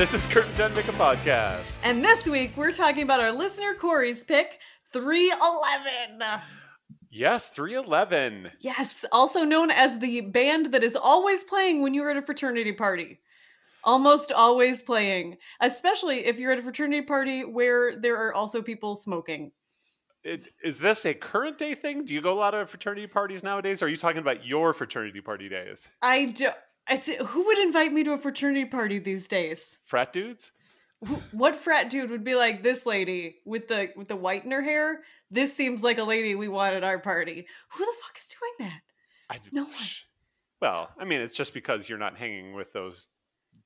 [0.00, 1.76] this is Kurt and Jen Make a Podcast.
[1.84, 4.58] And this week we're talking about our listener Corey's pick,
[4.94, 6.22] 311.
[7.10, 8.50] Yes, 311.
[8.60, 12.72] Yes, also known as the band that is always playing when you're at a fraternity
[12.72, 13.20] party.
[13.84, 18.96] Almost always playing, especially if you're at a fraternity party where there are also people
[18.96, 19.52] smoking.
[20.24, 22.06] It, is this a current day thing?
[22.06, 23.82] Do you go a lot of fraternity parties nowadays?
[23.82, 25.90] Or are you talking about your fraternity party days?
[26.00, 26.48] I do.
[26.90, 29.78] It's, who would invite me to a fraternity party these days?
[29.84, 30.52] Frat dudes?
[31.32, 34.60] What frat dude would be like this lady with the with the white in her
[34.60, 35.00] hair?
[35.30, 37.46] This seems like a lady we want at our party.
[37.70, 38.80] Who the fuck is doing that?
[39.30, 39.72] I, No one.
[40.60, 43.06] Well, I mean, it's just because you're not hanging with those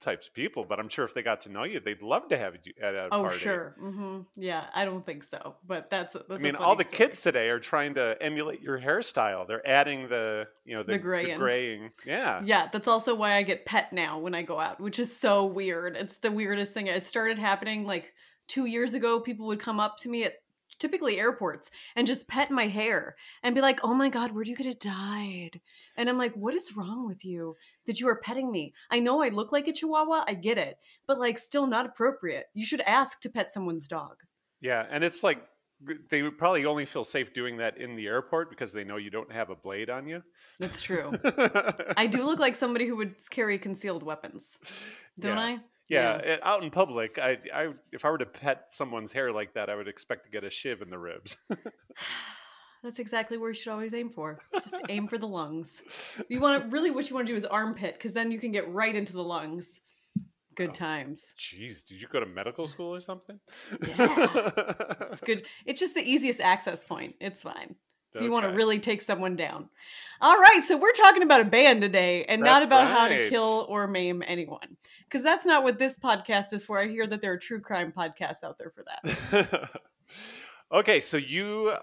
[0.04, 2.36] types of people, but I'm sure if they got to know you, they'd love to
[2.38, 3.34] have you at a Oh party.
[3.34, 4.66] Oh, sure, hmm yeah.
[4.74, 6.12] I don't think so, but that's.
[6.12, 6.96] that's I mean, all the story.
[7.08, 9.48] kids today are trying to emulate your hairstyle.
[9.48, 11.38] They're adding the, you know, the, The graying.
[11.38, 11.90] graying.
[12.06, 12.42] Yeah.
[12.44, 15.44] Yeah, that's also why I get pet now when I go out, which is so
[15.46, 15.96] weird.
[15.96, 16.86] It's the weirdest thing.
[16.86, 18.12] It started happening like
[18.46, 19.18] two years ago.
[19.20, 20.34] People would come up to me at
[20.84, 24.50] typically airports and just pet my hair and be like, "Oh my god, where do
[24.50, 25.62] you get it dyed?"
[25.96, 28.74] And I'm like, "What is wrong with you that you are petting me?
[28.90, 32.46] I know I look like a Chihuahua, I get it, but like, still not appropriate.
[32.52, 34.16] You should ask to pet someone's dog."
[34.60, 35.42] Yeah, and it's like
[36.10, 39.10] they would probably only feel safe doing that in the airport because they know you
[39.10, 40.22] don't have a blade on you.
[40.58, 41.12] That's true.
[41.96, 44.58] I do look like somebody who would carry concealed weapons,
[45.18, 45.42] don't Yeah.
[45.44, 45.58] I?
[45.88, 49.54] Yeah, and out in public, I, I, if I were to pet someone's hair like
[49.54, 51.36] that, I would expect to get a shiv in the ribs.
[52.82, 54.40] That's exactly where you should always aim for.
[54.54, 55.82] Just aim for the lungs.
[56.28, 58.52] You want to really what you want to do is armpit because then you can
[58.52, 59.80] get right into the lungs.
[60.54, 60.72] Good Oh.
[60.72, 61.34] times.
[61.38, 63.40] Jeez, did you go to medical school or something?
[63.86, 64.72] Yeah.
[65.10, 65.44] It's good.
[65.66, 67.14] It's just the easiest access point.
[67.20, 67.74] It's fine.
[68.14, 69.68] If you want to really take someone down.
[70.20, 73.28] All right, so we're talking about a band today and not That's about how to
[73.28, 74.76] kill or maim anyone.
[75.04, 76.78] Because that's not what this podcast is for.
[76.78, 79.70] I hear that there are true crime podcasts out there for that.
[80.72, 81.74] okay, so you,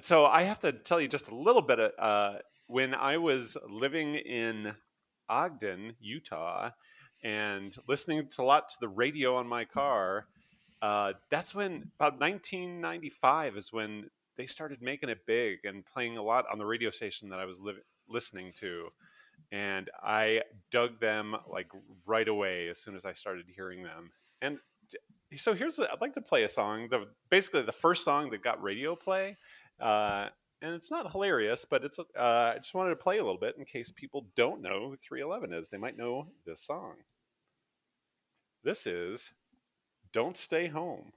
[0.00, 1.78] so I have to tell you just a little bit.
[1.78, 4.74] Of, uh, when I was living in
[5.28, 6.70] Ogden, Utah,
[7.22, 10.26] and listening to a lot to the radio on my car,
[10.82, 16.22] uh, that's when about 1995 is when they started making it big and playing a
[16.22, 17.74] lot on the radio station that I was li-
[18.08, 18.88] listening to.
[19.52, 21.68] And I dug them like
[22.06, 24.12] right away as soon as I started hearing them.
[24.42, 24.58] And
[25.36, 26.88] so here's I'd like to play a song.
[26.90, 29.36] The basically the first song that got radio play,
[29.80, 30.28] uh,
[30.62, 31.98] and it's not hilarious, but it's.
[31.98, 34.96] Uh, I just wanted to play a little bit in case people don't know who
[34.96, 35.68] 311 is.
[35.68, 36.94] They might know this song.
[38.62, 39.34] This is
[40.12, 41.12] "Don't Stay Home."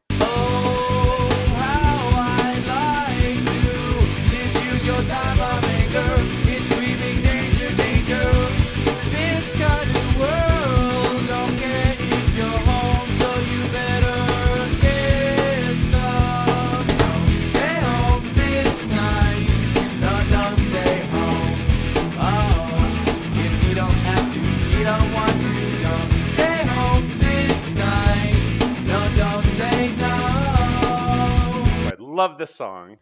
[5.42, 5.69] I
[32.20, 32.98] love this song.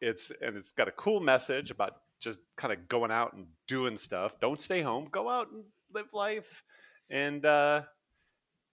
[0.00, 3.96] It's and it's got a cool message about just kind of going out and doing
[3.98, 4.40] stuff.
[4.40, 5.08] Don't stay home.
[5.10, 6.62] Go out and live life.
[7.10, 7.82] And uh,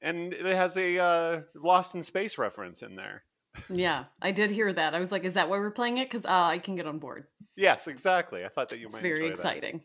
[0.01, 3.23] and it has a uh, Lost in Space reference in there.
[3.69, 4.95] yeah, I did hear that.
[4.95, 6.09] I was like, is that why we're playing it?
[6.09, 7.25] Because uh, I can get on board.
[7.55, 8.43] Yes, exactly.
[8.43, 9.03] I thought that you It's might.
[9.03, 9.37] very enjoy that.
[9.37, 9.81] exciting.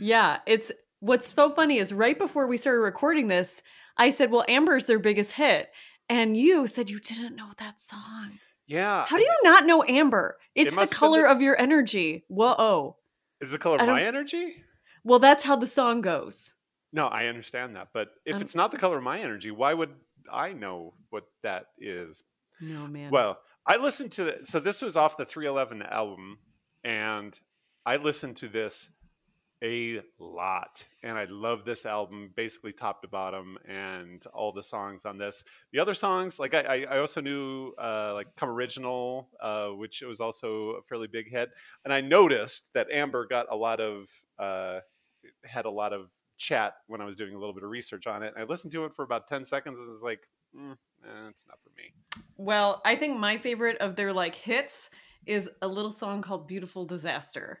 [0.00, 0.70] Yeah, it's
[1.00, 3.62] what's so funny is right before we started recording this,
[3.96, 5.70] I said, "Well, Amber's their biggest hit,"
[6.08, 8.38] and you said you didn't know that song.
[8.70, 9.04] Yeah.
[9.04, 10.36] How do you not know Amber?
[10.54, 12.24] It's the must have been color of your energy.
[12.28, 12.96] Whoa.
[13.40, 14.62] Is it the color of my energy?
[15.02, 16.54] Well, that's how the song goes.
[16.92, 17.88] No, I understand that.
[17.92, 19.94] But if Um, it's not the color of my energy, why would
[20.32, 22.22] I know what that is?
[22.60, 23.10] No man.
[23.10, 26.38] Well, I listened to the, so this was off the 311 album,
[26.84, 27.38] and
[27.84, 28.90] I listened to this
[29.62, 35.04] a lot, and I love this album basically top to bottom, and all the songs
[35.04, 35.44] on this.
[35.72, 40.20] The other songs, like I, I- also knew uh, like "Come Original," uh, which was
[40.20, 41.50] also a fairly big hit,
[41.84, 44.08] and I noticed that Amber got a lot of
[44.38, 44.80] uh,
[45.44, 48.22] had a lot of chat when I was doing a little bit of research on
[48.22, 48.32] it.
[48.34, 50.20] And I listened to it for about ten seconds, and was like,
[50.56, 51.92] mm, eh, "It's not for me."
[52.36, 54.88] well, I think my favorite of their like hits
[55.26, 57.60] is a little song called "Beautiful Disaster."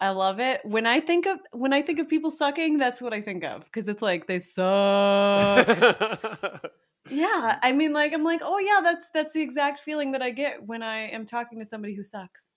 [0.00, 0.60] I love it.
[0.64, 3.64] When I think of when I think of people sucking, that's what I think of
[3.64, 5.66] because it's like they suck.
[7.10, 10.30] yeah, I mean like I'm like, "Oh yeah, that's that's the exact feeling that I
[10.30, 12.48] get when I am talking to somebody who sucks."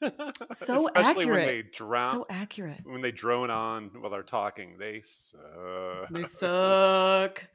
[0.52, 1.46] So Especially when accurate.
[1.46, 2.80] they drown So accurate.
[2.84, 4.76] when they drone on while they're talking.
[4.78, 6.10] They suck.
[6.10, 7.46] They suck.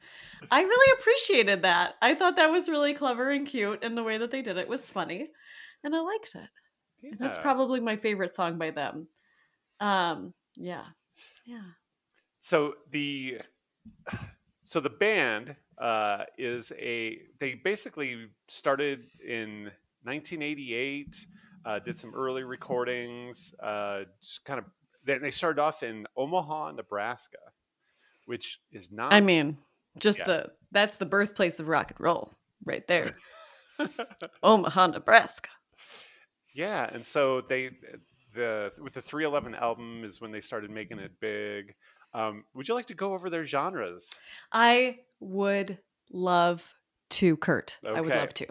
[0.50, 1.94] I really appreciated that.
[2.02, 4.68] I thought that was really clever and cute and the way that they did it
[4.68, 5.28] was funny
[5.84, 6.48] and I liked it.
[7.02, 9.08] And That's probably my favorite song by them.
[9.80, 10.84] Um, yeah.
[11.46, 11.60] Yeah.
[12.40, 13.38] so the
[14.62, 19.64] so the band uh, is a they basically started in
[20.04, 21.26] 1988
[21.64, 24.64] uh, did some early recordings uh, just kind of
[25.04, 27.38] then they started off in omaha nebraska
[28.26, 29.58] which is not I mean,
[29.98, 30.24] just Yeah.
[30.26, 32.32] the that's the birthplace of rock and roll
[32.64, 33.12] right there.
[34.42, 35.50] Omaha, Nebraska.
[36.54, 37.70] Yeah and so they
[38.34, 41.74] the with the 311 album is when they started making it big
[42.12, 44.14] um, would you like to go over their genres
[44.52, 45.78] I would
[46.10, 46.74] love
[47.10, 47.78] to, Kurt.
[47.86, 48.46] I would love to.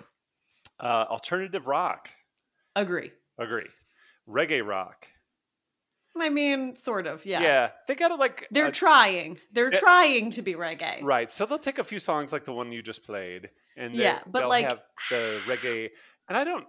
[0.79, 2.09] uh, alternative rock
[2.75, 3.11] Agree.
[3.37, 3.67] agree
[4.27, 5.07] reggae rock
[6.19, 7.41] I mean, sort of, yeah.
[7.41, 9.37] Yeah, they got to like They're uh, trying.
[9.53, 9.79] They're Yeah.
[9.79, 11.01] trying to be reggae.
[11.01, 11.31] right.
[11.31, 14.39] So they'll take a few songs like the one you just played, and Yeah, but,
[14.39, 15.89] they'll like- have the reggae.
[16.27, 16.67] And I don't,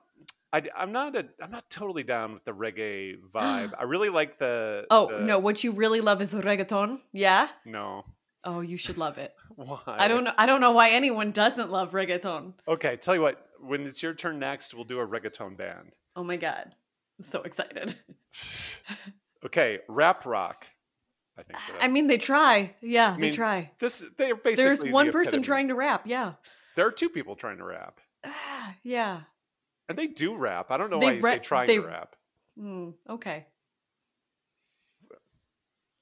[0.53, 3.73] I, am not a, I'm not totally down with the reggae vibe.
[3.79, 4.87] I really like the.
[4.91, 7.01] Oh, the- no, what you really love is the reggaeton?
[7.13, 7.49] Yeah?
[7.65, 8.05] no.
[8.43, 9.35] Oh, you should love it.
[9.55, 9.79] Why?
[9.87, 12.55] I don't know I don't know why anyone doesn't love reggaeton.
[12.67, 13.47] Okay, tell you what.
[13.61, 15.93] When it's your turn next, we'll do a reggaeton band.
[16.17, 16.75] Oh my god.
[17.19, 17.97] I'm so excited.
[19.45, 20.67] Okay, rap rock.
[21.39, 21.59] I think.
[21.81, 22.75] I mean, they try.
[22.83, 23.71] Yeah, mean, they try.
[23.79, 24.03] this.
[24.19, 24.65] They're basically.
[24.65, 26.03] There's the one person trying to rap.
[26.05, 26.35] Yeah.
[26.77, 29.21] There are two people trying to rap, Ah, yeah.
[29.91, 30.71] And they do rap.
[30.71, 32.17] I don't know They why you say trying they- to rap.
[32.57, 33.47] Hmm, okay.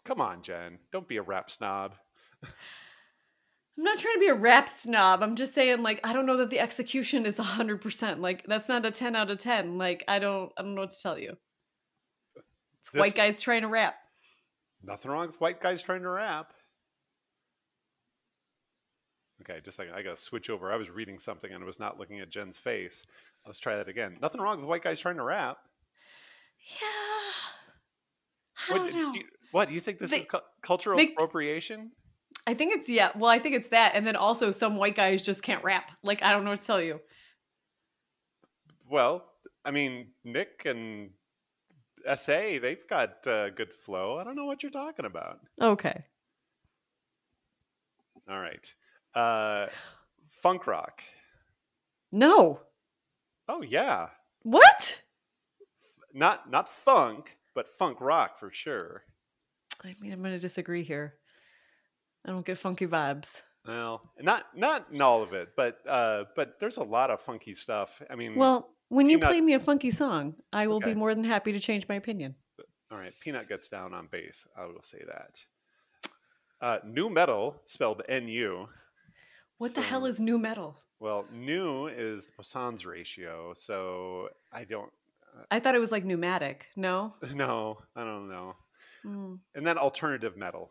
[0.05, 0.79] Come on, Jen.
[0.93, 1.94] Don't be a rap snob.
[2.43, 5.23] I'm not trying to be a rap snob.
[5.23, 8.19] I'm just saying, like, I don't know that the execution is 100%.
[8.20, 9.79] Like, that's not a 10 out of 10.
[9.79, 11.37] Like, I don't, I don't know what to tell you.
[12.81, 13.96] It's This- white guys trying to rap.
[14.82, 16.52] Nothing wrong with white guys trying to rap.
[19.43, 19.94] Okay, just a second.
[19.94, 20.73] I gotta switch over.
[20.73, 23.05] I was reading something and I was not looking at Jen's face.
[23.48, 24.18] Let's try that again.
[24.20, 25.56] Nothing wrong with white guys trying to rap.
[26.80, 26.86] Yeah.
[28.68, 29.12] I What don't know.
[29.12, 31.92] do you, what, do you think this They- is cu- cultural they- appropriation?
[32.46, 33.10] I think it's, yeah.
[33.16, 33.92] Well, I think it's that.
[33.94, 35.90] And then also, some white guys just can't rap.
[36.02, 37.00] Like, I don't know what to tell you.
[38.90, 39.24] Well,
[39.64, 41.10] I mean, Nick and
[42.16, 44.18] SA, they've got uh, good flow.
[44.18, 45.40] I don't know what you're talking about.
[45.60, 46.04] Okay.
[48.30, 48.74] All right.
[49.14, 49.66] Uh,
[50.42, 51.00] funk rock.
[52.12, 52.60] No.
[53.48, 54.08] Oh yeah,
[54.42, 55.00] What?
[56.12, 59.04] not not funk, but funk rock for sure.
[59.84, 61.14] I mean, I'm going to disagree here.
[62.26, 63.43] I don't get funky vibes.
[63.67, 67.55] Well, not not in all of it, but uh, but there's a lot of funky
[67.55, 68.02] stuff.
[68.10, 70.90] I mean, Well, when you Peanut- play me a funky song, I will Okay.
[70.90, 72.34] be more than happy to change my opinion.
[72.90, 73.12] all right.
[73.20, 74.46] P-Nut gets down on bass.
[74.56, 75.44] I will say that.
[76.60, 78.67] Uh, nu metal spelled N-U.
[79.58, 80.77] What the hell is nu metal?
[81.00, 84.91] Well, nu is the Poisson's ratio, so I don't.
[85.50, 86.67] I thought it was like pneumatic.
[86.77, 87.15] No.
[87.34, 88.55] No, I don't know.
[89.03, 89.34] Hmm.
[89.55, 90.70] And then alternative metal.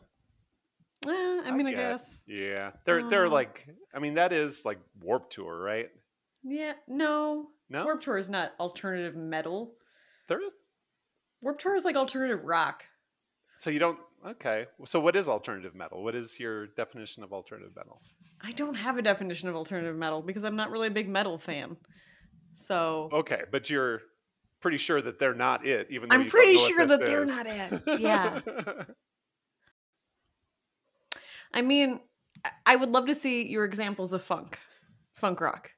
[1.06, 1.12] Eh,
[1.46, 2.24] I mean, I, get- guess.
[2.28, 3.30] Yeah, they're they're Uh.
[3.32, 3.68] like.
[3.94, 5.90] I mean, that is like Warped Tour, right?
[6.44, 6.74] Yeah.
[6.88, 7.50] No.
[7.70, 9.74] No, Warped Tour is not alternative metal.
[10.30, 10.40] they're
[11.42, 12.84] Warped Tour is like alternative rock.
[13.60, 14.66] So you don't okay.
[14.86, 16.04] So what is alternative metal?
[16.04, 18.02] What is your definition of alternative metal?
[18.42, 21.38] I don't have a definition of alternative metal because I'm not really a big metal
[21.38, 21.78] fan.
[22.56, 24.02] So Okay, but you're
[24.60, 27.82] pretty sure that they're not it, even though I'm pretty sure that they're not it.
[28.00, 28.42] Yeah.
[31.54, 32.00] I mean,
[32.66, 34.60] I- would love to see your examples of funk,
[35.14, 35.72] funk rock,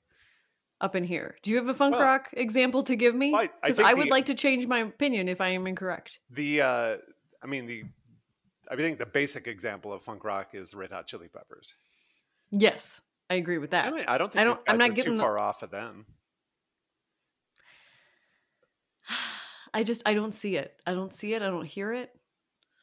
[0.81, 1.37] up in here.
[1.43, 3.31] Do you have a funk Well- rock example to give me?
[3.31, 5.67] Well, I- I Because I, would the- like to change my opinion if I am
[5.67, 6.19] incorrect.
[6.29, 6.97] the uh,
[7.41, 7.83] I mean the
[8.69, 11.73] I think the basic example of funk rock is Red Hot Chili Peppers.
[12.51, 13.89] Yes, I agree with that.
[13.89, 16.05] don't, I don't think I don't, I'm not getting too the- far off of them.
[19.73, 20.75] I just I don't see it.
[20.85, 21.41] I don't see it.
[21.41, 22.11] I don't hear it.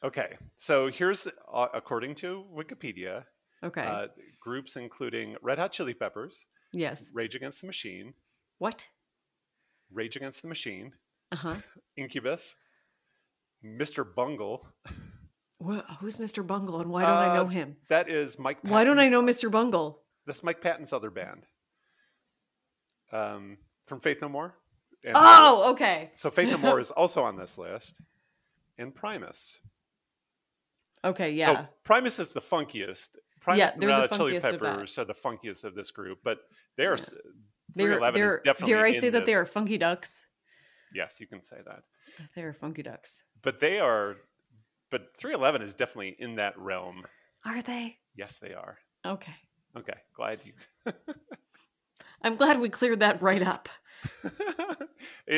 [0.03, 3.23] Okay, so here's uh, according to Wikipedia,
[3.63, 3.81] Okay.
[3.81, 4.07] uh,
[4.39, 7.09] groups including Red Hot Chili Peppers, yes.
[7.13, 8.13] Rage Against the Machine,
[8.59, 8.85] What?
[9.91, 10.93] Rage Against the Machine,
[11.31, 11.55] Uh huh.
[11.97, 12.57] Incubus,
[13.65, 14.05] Mr.
[14.15, 14.67] Bungle.
[15.59, 16.45] Who's Mr.
[16.45, 17.77] Bungle and why don't I know Uh, him?
[17.89, 18.59] That is Mike.
[18.61, 19.49] Why don't I know Mr.
[19.51, 20.03] Bungle?
[20.25, 21.45] That's Mike Patton's other band.
[23.11, 24.55] Um, from Faith No More.
[25.03, 26.11] And Oh, okay.
[26.13, 27.99] so Faith No More is also on this list,
[28.77, 29.59] and Primus.
[31.03, 31.53] Okay, yeah.
[31.61, 33.11] So Primus is the funkiest.
[33.39, 34.59] Primus Yeah, they're the Chili funkiest of that.
[34.61, 36.39] Peppers are the funkiest of this group, but
[36.75, 37.03] they're Yeah.
[37.75, 38.73] they're, 311 they're, definitely.
[38.73, 40.27] dare I say that they are funky ducks?
[40.93, 41.83] Yes, you can say that.
[42.35, 43.23] They are funky ducks.
[43.41, 44.17] But they are.
[44.89, 47.03] But 311 is definitely in that realm.
[47.45, 47.97] Are they?
[48.15, 48.77] Yes, they are.
[49.05, 49.35] Okay.
[49.77, 50.53] Okay, glad you.
[52.23, 53.69] I'm glad we cleared that right up.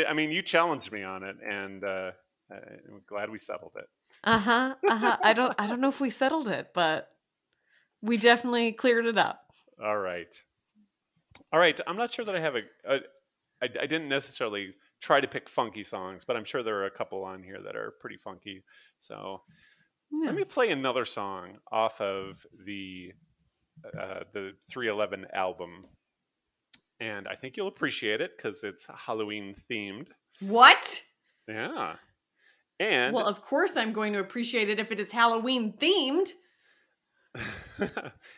[0.08, 2.12] I mean, you challenged me on it, and uh,
[2.52, 3.86] I'm glad we settled it.
[4.24, 4.76] Uh-huh.
[4.88, 5.18] Uh-huh.
[5.22, 7.10] I don't I don't know if we settled it, but
[8.02, 9.42] we definitely cleared it up.
[9.84, 10.34] All right.
[11.52, 11.80] All right.
[11.86, 12.62] I'm not sure that I have a.
[12.88, 13.00] a
[13.62, 16.92] I, I didn't necessarily try to pick funky songs, but I'm sure there are a
[16.92, 18.64] couple on here that are pretty funky.
[19.00, 19.44] So
[20.12, 20.28] Yeah.
[20.28, 23.14] let me play another song off of the
[23.86, 25.86] uh, the 311 album,
[27.00, 30.08] and I think you'll appreciate it because it's Halloween themed.
[30.42, 31.04] What?
[31.48, 31.96] Yeah.
[32.80, 36.30] And Well, of course I'm going to appreciate it if it is Halloween themed.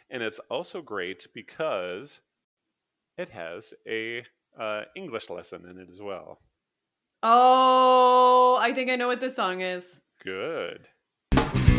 [0.09, 2.21] and it's also great because
[3.17, 4.23] it has a
[4.59, 6.39] uh, English lesson in it as well.
[7.23, 9.99] Oh, I think I know what this song is.
[10.23, 10.87] Good.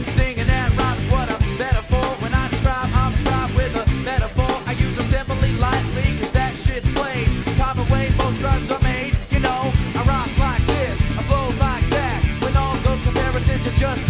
[0.07, 2.05] Singing that rhyme is what I'm better for.
[2.23, 4.55] When I describe, I'm described with a metaphor.
[4.71, 7.27] I use assembly lightly, cause that shit's played.
[7.59, 9.19] Time away, most drugs are made.
[9.31, 12.23] You know, I rock like this, I flow like that.
[12.39, 14.07] When all those comparisons are just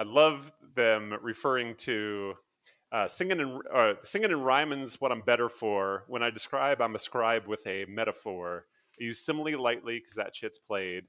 [0.00, 2.32] I love them referring to
[2.90, 6.04] uh, singing and uh, singing and rhyming's what I'm better for.
[6.08, 8.64] When I describe, I'm a scribe with a metaphor.
[8.98, 11.04] I use simile lightly because that shit's played.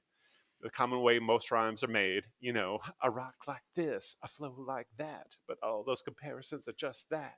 [0.60, 2.26] The common way most rhymes are made.
[2.42, 6.74] You know, a rock like this, a flow like that, but all those comparisons are
[6.74, 7.36] just that.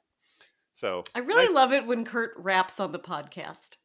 [0.73, 3.77] So I really nice- love it when Kurt raps on the podcast.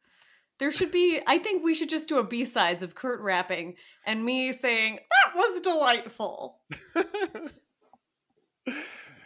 [0.57, 3.75] There should be, I think we should just do a B sides of Kurt rapping
[4.05, 6.59] and me saying, that was delightful.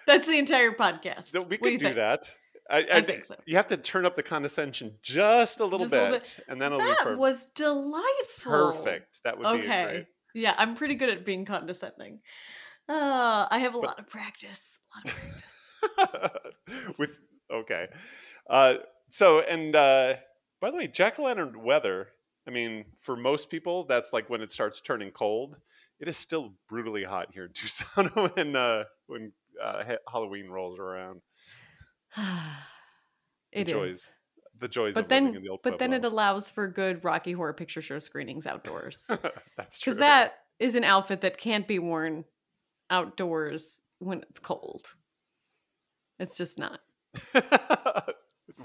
[0.07, 1.33] That's the entire podcast.
[1.33, 2.29] No, we What do could do that.
[2.69, 3.36] I, I think so.
[3.45, 6.39] You have to turn up the condescension just a little, Just a bit, little bit.
[6.48, 7.19] and then it'll be That perfect.
[7.19, 8.74] was delightful.
[8.74, 9.19] perfect.
[9.25, 10.07] That would be Okay.
[10.33, 12.19] Yeah, I'm pretty good at being condescending.
[12.89, 14.79] Uh, I have a But- lot of practice.
[14.93, 15.13] A lot of
[16.65, 16.93] practice.
[16.98, 17.19] with
[17.51, 17.88] okay
[18.50, 18.75] uh
[19.10, 20.15] so and uh
[20.62, 22.07] by the way jack o' lantern weather
[22.48, 25.57] i mean for most people that's like when it starts turning cold
[26.00, 31.22] it is still brutally hot here in tucson when uh when uh, halloween rolls around
[33.51, 34.13] it joys is.
[34.60, 37.03] the joys But of living then, in the old but then it allows for good
[37.03, 39.05] Rocky Horror Picture Show screenings outdoors.
[39.57, 42.24] that's true Because that is an outfit that can't be worn
[42.89, 44.93] outdoors when it's cold.
[46.19, 46.79] It's just not.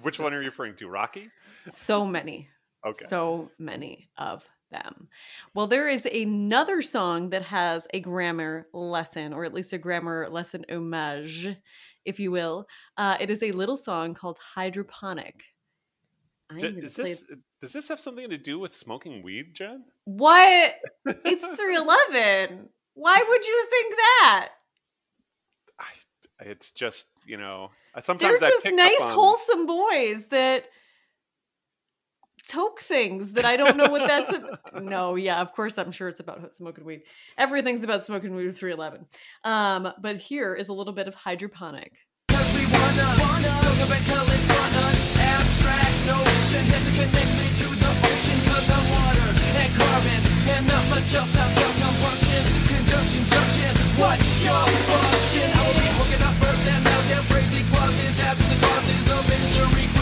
[0.02, 1.30] which one are you referring to rocky
[1.71, 2.49] So many.
[2.87, 5.09] okay So many of them.
[5.55, 10.29] Well, there is another song that has a grammar lesson, or at least a grammar
[10.31, 11.57] lesson homage,
[12.05, 12.67] if you will.
[12.97, 15.45] Uh, it is a little song called Hydroponic.
[16.51, 17.25] I'm D- gonna is this
[17.61, 20.77] does this have something to do with smoking weed jen What?
[21.05, 22.69] It's 311.
[22.95, 24.49] Why would you think that?
[25.79, 25.85] I,
[26.41, 30.65] it's just you know They're sometimes I just pick nice, up on, wholesome boys that
[32.49, 34.33] toke things that I don't know what that's.
[34.33, 37.02] a- no, yeah, of course, I'm sure it's about smoking weed.
[37.37, 39.07] Everything's about smoking weed with 311.
[39.45, 41.93] Um, but here is a little bit of hydroponic.
[42.28, 47.33] Cause we wanna, wanna talk about till it's gone an abstract notion Had to connect
[47.35, 49.28] me to the ocean Cause I'm water
[49.59, 50.21] and carbon
[50.55, 55.50] And not much else I felt compunction Conjunction, junction, what's your function?
[55.50, 59.23] I will be hooking up verbs and nouns and phrasing clauses After the causes of
[59.26, 59.98] misery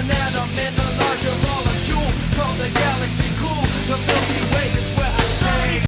[0.00, 4.90] system's an atom In the larger molecule Called the galaxy cool The Milky Way is
[4.92, 5.20] where I
[5.80, 5.84] stay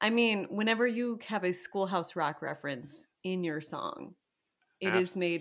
[0.00, 4.14] I mean, whenever you have a Schoolhouse Rock reference in your song,
[4.78, 5.40] it is made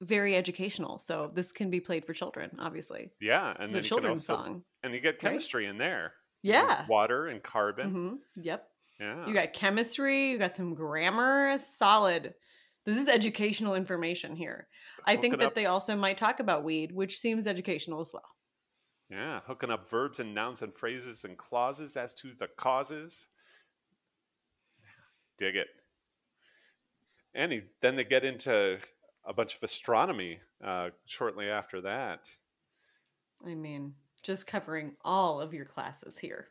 [0.00, 0.98] very educational.
[0.98, 3.10] So this can be played for children, obviously.
[3.20, 4.62] Yeah, and It's then a you children's also, song.
[4.82, 6.14] and you get chemistry in there.
[6.42, 6.86] Yeah.
[6.88, 7.90] water and carbon.
[7.90, 8.66] hmm Yep.
[8.98, 12.32] Yeah, You got chemistry, you got some grammar, solid.
[12.86, 14.66] This is educational information here.
[15.06, 15.54] I think that up.
[15.54, 18.36] they also might talk about weed, which seems educational as well.
[19.10, 23.26] yeah, hooking up verbs and nouns and phrases and clauses as to the causes.
[25.38, 25.68] Dig it.
[27.34, 28.78] And he, then they get into
[29.24, 32.30] a bunch of astronomy uh, shortly after that.
[33.46, 36.48] I mean, just covering all of your classes here.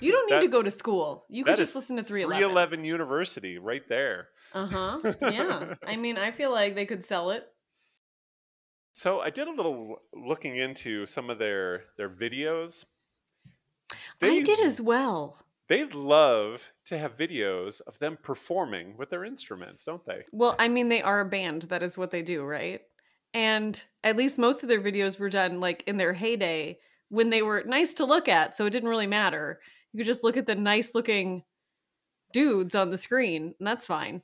[0.00, 1.24] You don't need That- to go to school.
[1.28, 2.38] You can just listen to 311.
[2.38, 4.28] 311 University right there.
[4.52, 5.14] Uh huh.
[5.22, 5.74] Yeah.
[5.86, 7.46] I mean, I feel like they could sell it.
[8.92, 12.84] So I did a little looking into some of their their videos.
[14.20, 15.38] I did as well.
[15.68, 20.24] They love to have videos of them performing with their instruments, don't they?
[20.32, 21.62] Well, I mean, they are a band.
[21.62, 22.80] That is what they do, right?
[23.34, 26.78] And at least most of their videos were done like in their heyday
[27.10, 28.56] when they were nice to look at.
[28.56, 29.60] So it didn't really matter.
[29.92, 31.44] You could just look at the nice looking
[32.32, 34.22] dudes on the screen, and that's fine.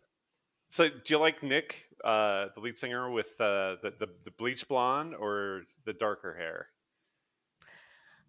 [0.68, 4.66] So do you like Nick, uh, the lead singer, with uh, the, the the bleach
[4.68, 6.68] blonde or the darker hair?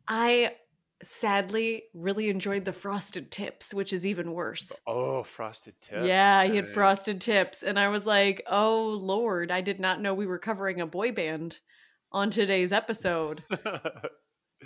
[0.07, 0.55] I
[1.03, 4.71] sadly really enjoyed the frosted tips, which is even worse.
[4.87, 6.05] Oh, frosted tips.
[6.05, 7.63] Yeah, he had frosted tips.
[7.63, 11.11] And I was like, oh, Lord, I did not know we were covering a boy
[11.11, 11.59] band
[12.11, 13.43] on today's episode.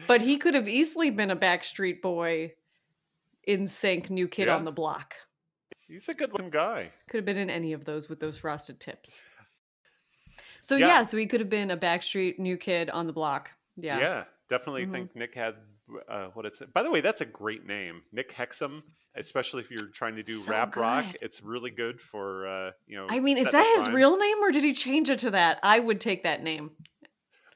[0.07, 2.53] but he could have easily been a Backstreet Boy
[3.47, 4.55] NSYNC new kid Yeah.
[4.55, 5.15] on the block.
[5.87, 6.91] He's a good looking guy.
[7.09, 9.23] Could have been in any of those with those frosted tips.
[10.61, 10.87] So Yeah.
[10.87, 13.51] yeah, so he could have been a Backstreet new kid on the block.
[13.75, 13.99] Yeah.
[13.99, 14.91] Yeah, definitely Mhm.
[14.91, 15.55] think Nick had
[16.07, 16.61] uh, what it's.
[16.61, 18.83] By the way, that's a great name, Nick Hexum.
[19.15, 22.95] Especially if you're trying to do So rap rock, it's really good for uh, you
[22.95, 23.07] know.
[23.09, 23.95] I mean, is that his rhymes.
[23.95, 25.59] real name or did he change it to that?
[25.63, 26.69] I would take that name.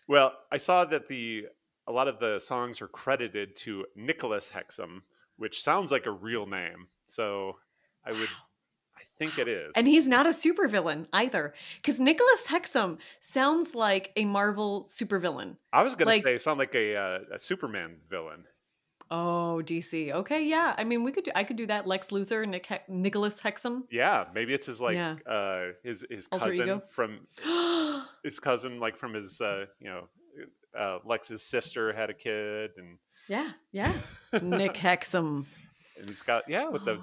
[0.07, 1.45] Well, I saw that the
[1.87, 5.01] a lot of the songs are credited to Nicholas Hexum,
[5.37, 6.87] which sounds like a real name.
[7.07, 7.57] So
[8.05, 8.29] I would,
[8.97, 9.71] I think it is.
[9.75, 11.53] And he's not a supervillain either.
[11.81, 15.57] Because Nicholas Hexum sounds like a Marvel supervillain.
[15.71, 18.45] I was gonna say sound like a uh, a Superman villain.
[19.11, 20.11] Oh, DC.
[20.11, 20.73] Okay, yeah.
[20.75, 21.31] I mean, we could do.
[21.35, 21.85] I could do that.
[21.85, 23.83] Lex Luthor, Nick He- Nicholas Hexum.
[23.91, 25.17] Yeah, maybe it's his like Yeah.
[25.29, 26.81] uh his his Alter cousin ego?
[26.89, 27.27] from
[28.23, 30.07] his cousin like from his uh you know
[30.77, 33.93] uh Lex's sister had a kid and yeah, yeah.
[34.41, 35.45] Nick Hexum.
[35.99, 36.99] and he's got yeah with the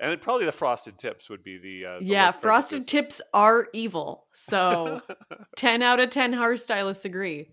[0.00, 3.68] and it, probably the frosted tips would be the uh the yeah, frosted tips are
[3.72, 4.26] evil.
[4.32, 5.02] So
[5.56, 7.50] 10 out of 10 hairstylists agree.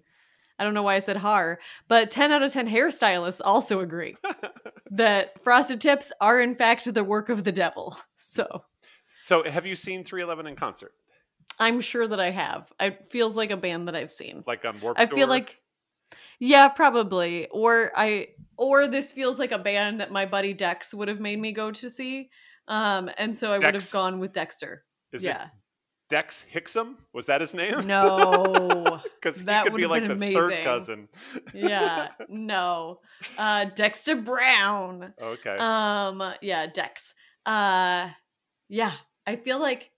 [0.60, 4.16] I don't know why I said har, but 10 out of 10 hairstylists also agree
[4.92, 7.98] that frosted tips are in fact the work of the devil.
[8.18, 8.64] So
[9.22, 10.94] so have you seen 311 in concert
[11.60, 12.72] I'm sure that I have.
[12.80, 14.44] It feels like a band that I've seen.
[14.46, 15.28] like on Warped I feel Tour?
[15.28, 15.60] like
[16.40, 17.48] yeah, probably.
[17.48, 21.40] Or I or this feels like a band that my buddy Dex would have made
[21.40, 22.30] me go to see.
[22.68, 24.84] Um and so I would have gone with Dexter.
[25.12, 25.46] is yeah.
[25.46, 25.50] it
[26.10, 29.02] Dex Hicksum was that his name No.
[29.22, 31.10] because he that could be like the been third cousin
[31.54, 32.10] yeah.
[32.30, 33.00] No.
[33.38, 35.14] Uh Dexter Brown.
[35.22, 37.14] okay Um yeah, Dex.
[37.46, 38.10] Uh
[38.70, 38.92] yeah,
[39.26, 39.92] I feel like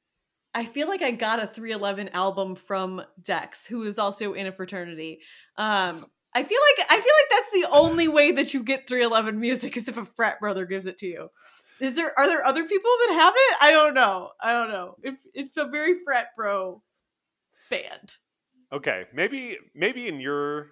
[0.60, 4.52] I feel like I got a 311 album from Dex, who is also in a
[4.52, 5.22] fraternity.
[5.58, 9.40] Um I feel like I feel like that's the only way that you get 311
[9.40, 11.30] music is if a frat brother gives it to you.
[11.80, 13.58] Is there are there other people that have it?
[13.62, 14.32] I don't know.
[14.42, 14.96] I don't know.
[15.02, 16.84] It, it's a very frat bro
[17.70, 18.16] band.
[18.74, 20.72] Okay, maybe maybe in your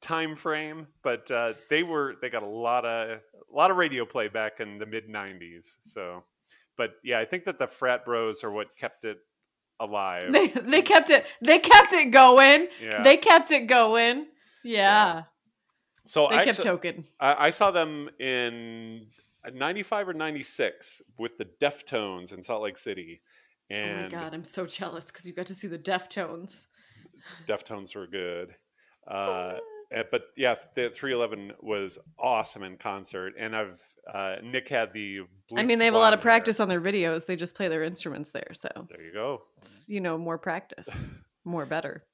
[0.00, 3.20] time frame, but uh, they were they got a lot of
[3.52, 5.76] a lot of radio play back in the mid '90s.
[5.82, 6.24] So,
[6.78, 9.18] but yeah, I think that the frat bros are what kept it
[9.80, 10.32] alive.
[10.32, 12.68] They they kept it they kept it going.
[12.82, 13.02] yeah.
[13.02, 14.26] They kept it going.
[14.64, 15.24] Yeah.
[16.06, 17.04] so They I, kept token.
[17.20, 19.08] I, I saw them in
[19.52, 23.20] '95 or '96 with the Deftones in Salt Lake City,
[23.70, 26.66] Oh my god, I'm so jealous because you got to see the Deftones.
[27.46, 28.54] Deftones were good.
[29.06, 29.54] Uh,
[29.90, 35.20] but yeah, the 311 was awesome in concert, and I've uh, Nick had the.
[35.56, 37.26] I mean, they have a lot of practice on their videos.
[37.26, 39.42] They just play their instruments there, so There you go.
[39.58, 40.88] it's, you know, more practice,
[41.44, 42.04] more better.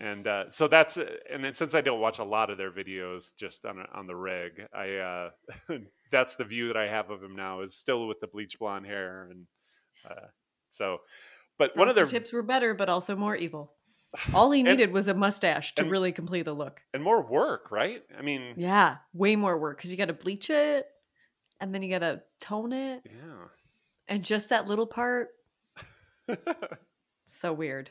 [0.00, 3.36] And uh, so that's and then since I don't watch a lot of their videos
[3.36, 5.30] just on on the rig, I uh,
[6.10, 8.86] that's the view that I have of him now is still with the bleach blonde
[8.86, 9.46] hair, and
[10.08, 10.26] uh,
[10.70, 10.98] so.
[11.58, 13.74] But one of their tips were better, but also more evil.
[14.34, 16.82] All he And- needed was a mustache to and- really complete the look.
[16.94, 18.02] and more work, right?
[18.18, 20.86] I mean, Yeah, way more work because you got to bleach it,
[21.60, 23.44] and then you got to tone it, yeah.
[24.08, 25.28] and just that little part.
[27.32, 27.88] So weird,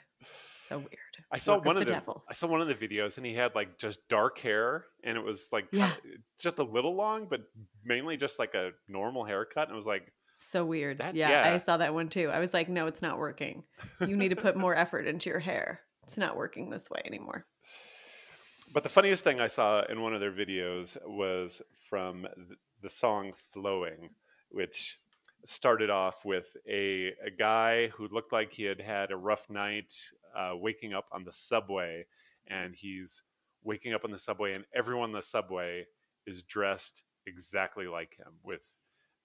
[0.68, 0.90] so weird.
[1.32, 2.24] I saw Work one of of the devil.
[2.30, 5.24] I saw one of the videos, and he had like just dark hair, and it
[5.24, 5.92] was like Yeah.
[6.02, 7.42] kinda- just a little long, but
[7.84, 9.64] mainly just like a normal haircut.
[9.70, 11.00] And it was like, So weird.
[11.00, 11.54] That- yeah, yeah.
[11.54, 12.30] I saw that one too.
[12.30, 13.64] I was like, no, it's not working.
[14.06, 15.80] You need to put more effort into your hair.
[16.10, 17.45] It's not working this way anymore.
[18.74, 22.26] but the funniest thing I saw in one of their videos was from
[22.82, 24.10] the song "Flowing,"
[24.50, 24.98] which
[25.45, 29.93] started off with a a guy who looked like he had had a rough night,
[30.36, 32.08] uh, waking up on the subway,
[32.48, 33.22] and he's
[33.63, 35.86] waking up on the subway, and everyone on the subway
[36.26, 38.74] is dressed exactly like him with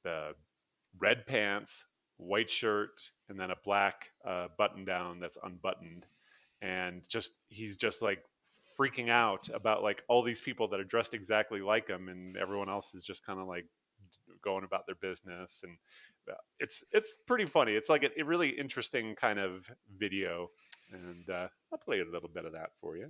[0.03, 0.35] the
[0.99, 1.87] red pants,
[2.19, 6.05] white shirt, and then a black uh, button down that's unbuttoned.
[6.65, 8.25] And just he's just like
[8.81, 12.71] freaking out about like all these people that are dressed exactly like him, and everyone
[12.71, 13.67] else is just kind of like
[14.43, 15.63] going about their business.
[15.63, 15.77] And
[16.31, 17.73] uh, it's it's pretty funny.
[17.73, 20.49] It's like a, a really interesting kind of video,
[20.91, 23.07] and uh, I'll play a little bit of that for you.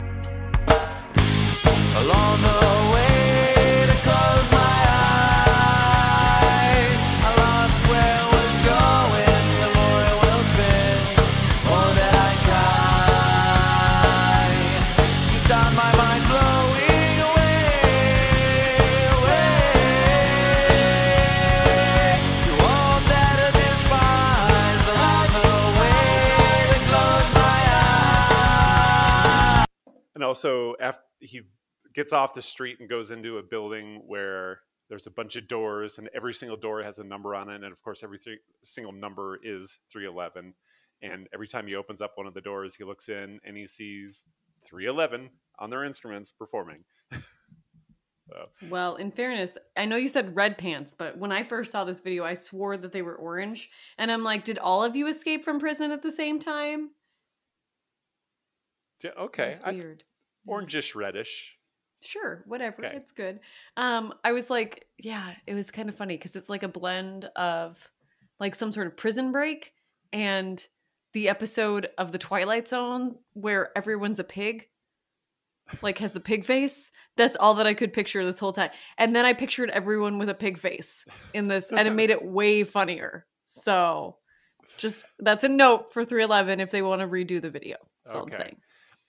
[30.24, 31.42] And also, after he
[31.94, 35.98] gets off the street and goes into a building where there's a bunch of doors,
[35.98, 38.94] and every single door has a number on it, and of course, every three, single
[38.94, 40.54] number is 311.
[41.02, 43.66] And every time he opens up one of the doors, he looks in and he
[43.66, 44.24] sees
[44.64, 46.84] 311 on their instruments performing.
[48.70, 52.00] Well, in fairness, I know you said red pants, but when I first saw this
[52.00, 53.68] video, I swore that they were orange.
[53.98, 56.92] And I'm like, did all of you escape from prison at the same time?
[59.18, 60.04] Okay, That's I th- weird.
[60.48, 61.56] Orangish reddish.
[62.00, 62.84] Sure, whatever.
[62.84, 62.96] Okay.
[62.96, 63.40] It's good.
[63.76, 67.24] Um, I was like, yeah, it was kind of funny because it's like a blend
[67.36, 67.78] of
[68.38, 69.72] like some sort of prison break
[70.12, 70.64] and
[71.14, 74.68] the episode of the Twilight Zone where everyone's a pig,
[75.80, 76.92] like has the pig face.
[77.16, 78.70] That's all that I could picture this whole time.
[78.98, 82.24] And then I pictured everyone with a pig face in this, and it made it
[82.24, 83.24] way funnier.
[83.44, 84.16] So,
[84.78, 87.76] just that's a note for 311 if they want to redo the video.
[88.04, 88.56] That's all I'm saying.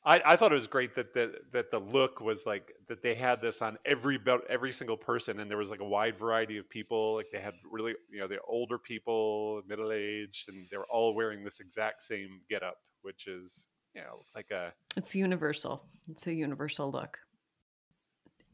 [0.06, 3.16] I, I thought it was great that the that the look was like that they
[3.16, 6.70] had this on every every single person and there was like a wide variety of
[6.70, 10.88] people like they had really you know the older people middle aged and they were
[10.92, 15.86] all wearing this exact same getup which is you know like a It's universal.
[16.10, 17.18] It's a universal look.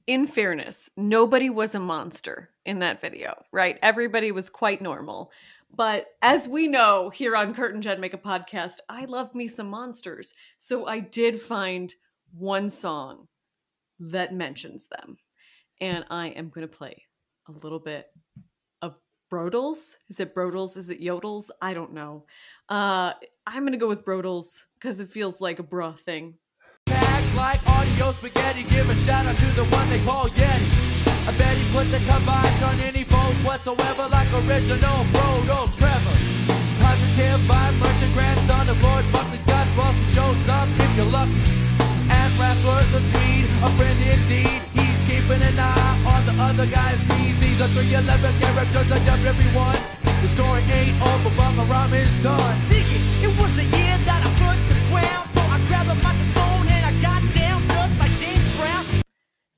[0.07, 3.77] In fairness, nobody was a monster in that video, right?
[3.81, 5.31] Everybody was quite normal.
[5.75, 9.47] But as we know here on Kurt and Jen Make a Podcast, I love me
[9.47, 10.33] some monsters.
[10.57, 11.93] So I did find
[12.33, 13.27] one song
[13.99, 15.17] that mentions them.
[15.79, 17.03] And I am going to play
[17.47, 18.07] a little bit
[18.81, 18.95] of
[19.31, 19.95] Brodels.
[20.09, 20.77] Is it Brodels?
[20.77, 21.49] Is it Yodels?
[21.61, 22.25] I don't know.
[22.69, 23.13] Uh,
[23.47, 26.35] I'm going to go with Brodels because it feels like a bruh thing.
[27.35, 31.10] Like audio spaghetti, give a shout out to the one they call Yeti.
[31.27, 36.17] I bet he put the kibosh on any foes whatsoever, like original Brodo Trevor.
[36.81, 41.37] Positive vibe, merchant grandson of Lord Buckley Scotch Boston shows up if you're lucky.
[42.09, 44.61] At wrestler, the Swede, a friend indeed.
[44.73, 47.37] He's keeping an eye on the other guy's greed.
[47.37, 48.01] These are 311
[48.41, 49.77] characters, I dubbed everyone.
[50.25, 52.57] The story ain't over, but my rhyme is done.
[52.69, 54.30] Dig it, it was the year that I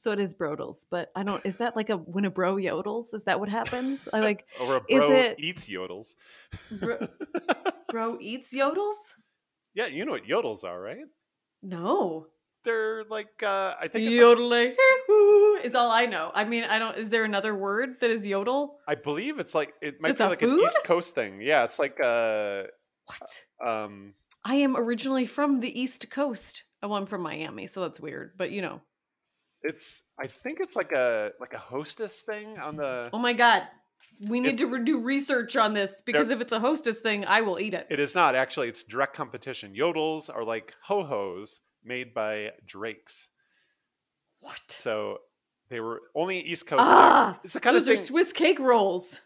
[0.04, 1.40] So it is Brodels, but I don't.
[1.46, 3.14] Is that like a when a bro yodels?
[3.14, 4.10] Is that what happens?
[4.12, 6.16] I like or a Is bro it- eats yodels
[6.70, 7.08] bro,
[7.90, 9.00] bro eats yodels.
[9.74, 11.08] yeah you know what yodels are right
[11.62, 12.28] No,
[12.66, 14.76] they're like uh i think it's like, yodeling
[15.08, 16.32] hoo is all I know.
[16.36, 16.98] I mean, I don't.
[16.98, 18.80] Is there another word that is yodel?
[18.88, 21.80] i believe it's like it might It's be like an east coast thing yeah it's
[21.80, 22.64] like uh
[23.06, 23.30] What?
[23.66, 26.66] um I am originally from the East Coast.
[26.84, 28.34] Oh, I'm from Miami, so that's weird.
[28.38, 28.82] But you know,
[29.64, 33.64] it's i think it's like a like a hostess thing on the oh my god,
[34.20, 37.42] we need It- to do research on this because if it's a hostess thing, I
[37.42, 37.88] will eat it.
[37.90, 38.68] It is not actually.
[38.70, 39.74] It's direct competition.
[39.74, 43.28] Yodels are like ho hos made by Drake's.
[44.40, 44.60] what?
[44.68, 45.18] So
[45.70, 46.84] they were only East Coast.
[46.86, 47.40] Ah.
[47.44, 47.98] It's the kind Those of are.
[47.98, 49.20] Swiss cake rolls.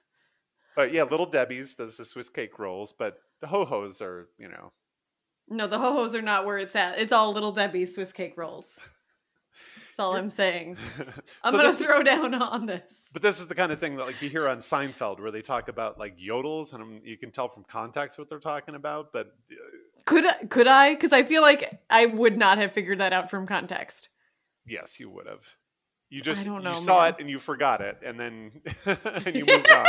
[0.75, 4.47] but yeah, Little Debbie's does the Swiss cake rolls, but the ho hos are you
[4.47, 4.71] know.
[5.49, 6.99] No, the ho hos are not where it's at.
[6.99, 8.79] It's all Little Debbie Swiss cake rolls.
[9.97, 10.77] That's all I'm saying.
[11.43, 13.09] I'm So gonna this throw down on this.
[13.13, 15.41] But this is the kind of thing that like you hear on Seinfeld where they
[15.41, 19.11] talk about like yodels, and you can tell from context what they're talking about.
[19.11, 19.55] But uh,
[20.05, 20.93] Could I- could I?
[20.93, 24.09] Because I feel like I would not have figured that out from context.
[24.65, 25.45] yes, you would have.
[26.09, 27.13] You just don't know, you saw man.
[27.13, 28.61] it and you forgot it, and then
[29.25, 29.85] and you moved on,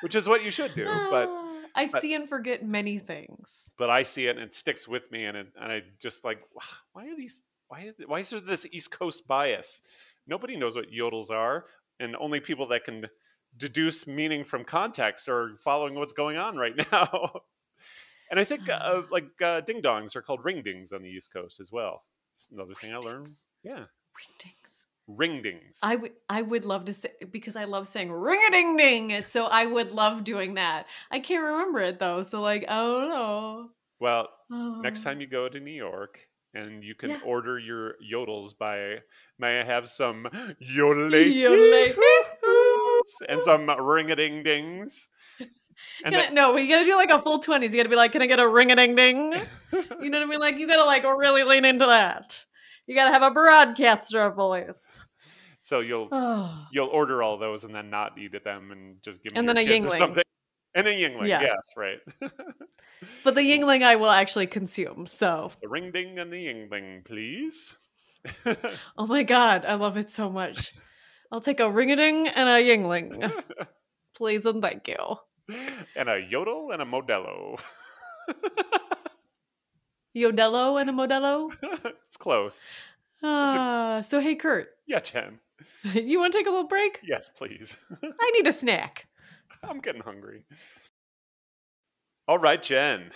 [0.00, 0.84] which is what you should do.
[1.10, 1.28] But
[1.76, 3.64] I but- see and forget many things.
[3.78, 6.40] but I see it and it sticks with me, and it, and I just like,
[6.94, 7.42] why are these?
[7.72, 9.80] Why why is there this East Coast bias?
[10.26, 11.64] Nobody knows what yodels are,
[11.98, 13.06] and only people that can
[13.56, 17.40] deduce meaning from context are following what's going on right now.
[18.30, 21.32] and I think uh, like uh, ding dongs are called ring dings on the East
[21.32, 22.02] Coast as well.
[22.34, 23.28] It's another thing I learned.
[23.62, 23.84] Yeah,
[25.08, 25.78] Ring dings.
[25.82, 29.22] I would I would love to say because I love saying ring a ding ding.
[29.22, 30.86] So I would love doing that.
[31.10, 32.22] I can't remember it though.
[32.22, 33.70] So like I don't know.
[33.98, 35.04] well, next Oh.
[35.10, 36.20] time you go to New York
[36.54, 37.20] and you can Yeah.
[37.24, 38.98] order your yodels by
[39.38, 40.24] may I have some
[40.62, 41.94] Yodelay.
[43.28, 45.08] and some ring-a-ding dings.
[46.04, 47.72] And Can I- no, you gotta do like a full twenties.
[47.74, 49.32] You gotta be like, can I get a ring a ding ding?
[49.72, 50.38] You know what I mean?
[50.38, 52.44] Like you gotta like really lean into that.
[52.86, 55.04] You gotta have a broadcaster voice.
[55.60, 56.08] so you'll
[56.72, 59.48] you'll order all those and then not eat at them and just give them And
[59.48, 59.96] then a Yuengling.
[59.96, 60.22] something.
[60.74, 61.42] And a Yuengling, Yeah.
[61.42, 61.98] yes, right.
[63.24, 65.06] But the Yuengling I will actually consume.
[65.06, 67.74] So, the ring ding and the Yuengling, please.
[68.96, 70.72] oh my god, I love it so much.
[71.32, 73.32] I'll take a ring a ding and a Yuengling,
[74.14, 75.16] please and thank you.
[75.96, 77.58] and a yodel and a Modelo.
[80.16, 81.50] Yodello and a Modelo.
[82.06, 82.66] it's close.
[83.22, 85.38] Ah, so hey Kurt, Yeah, Jen.
[85.94, 87.00] you want to take a little break?
[87.02, 87.76] Yes, please.
[88.02, 89.06] I need a snack.
[89.68, 90.42] I'm getting hungry.
[92.28, 93.10] All right, Jen.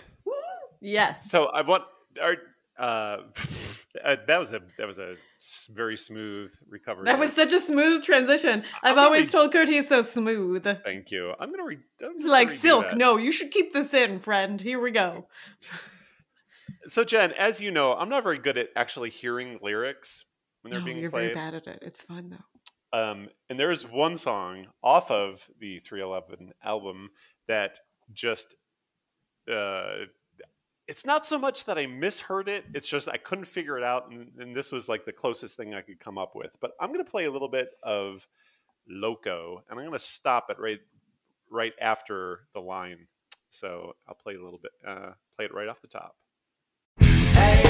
[0.81, 1.31] Yes.
[1.31, 1.85] So I want
[2.21, 2.37] our
[2.79, 2.83] uh,
[4.05, 5.17] uh, that was a that was a
[5.73, 7.05] very smooth recovery.
[7.07, 8.65] that was such a smooth transition.
[8.83, 10.65] I've always told Kurt he's so smooth.
[10.85, 11.33] Thank you.
[11.41, 11.81] I'm gonna read.
[12.01, 12.95] It's like silk.
[12.97, 14.61] No, you should keep this in, friend.
[14.61, 15.29] Here we go.
[16.89, 20.25] So Jen, as you know, I'm not very good at actually hearing lyrics
[20.63, 21.33] when they're No, being you're played.
[21.33, 21.81] very bad at it.
[21.83, 22.56] It's fun though.
[22.97, 27.11] Um, and there is one song off of the 311 album
[27.47, 27.79] that
[28.15, 28.55] just
[29.53, 30.07] uh,
[30.89, 32.65] it's not so much that I misheard it.
[32.73, 35.75] It's just I couldn't figure it out, and, and this was like the closest thing
[35.75, 36.53] I could come up with.
[36.59, 38.27] But I'm going to play a little bit of
[38.89, 40.81] "Loco," and I'm going to stop it right
[41.51, 43.09] right after the line.
[43.51, 46.17] So I'll play a little bit, uh, play it right off the top.
[47.01, 47.63] Hey,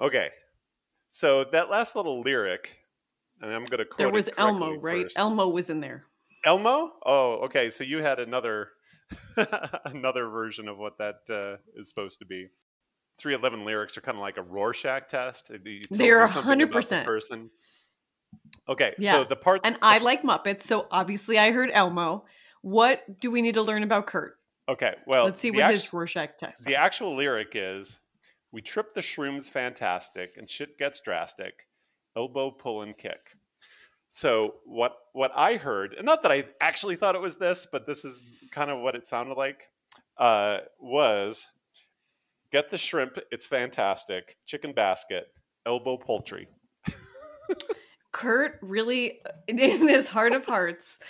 [0.00, 0.28] Okay,
[1.10, 2.76] so that last little lyric,
[3.40, 5.04] and I'm going to quote There was Elmo, right?
[5.04, 5.18] first.
[5.18, 6.04] Elmo was in there.
[6.44, 6.92] Elmo?
[7.06, 7.70] Oh, okay.
[7.70, 8.68] So you had another
[9.84, 12.48] another version of what that uh, is supposed to be.
[13.18, 15.50] 311 lyrics are kind of like a Rorschach test.
[15.50, 17.04] It- it tells They're you something about the 100%.
[17.04, 17.50] person.
[18.68, 19.12] Okay, Yeah.
[19.12, 22.24] so the part And I like Muppets, so obviously I heard Elmo.
[22.62, 24.38] What do we need to learn about Kurt?
[24.68, 26.64] okay, well, Let's see what act- his Rorschach test.
[26.64, 26.78] the says.
[26.78, 28.00] actual lyric is
[28.50, 31.52] we trip the shrooms fantastic and shit gets drastic
[32.16, 33.36] elbow pull and kick
[34.16, 37.84] so what what i heard and not that i actually thought it was this but
[37.84, 39.62] this is kind of what it sounded like
[40.18, 41.46] uh, was
[42.52, 45.24] get the shrimp it's fantastic chicken basket
[45.66, 46.46] elbow poultry
[48.12, 51.00] Kurt really, in his heart of hearts,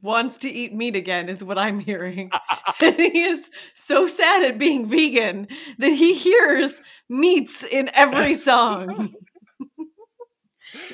[0.00, 2.30] wants to eat meat again, is what I'm hearing.
[2.80, 5.48] and he is so sad at being vegan
[5.78, 8.90] that he hears meats in every song.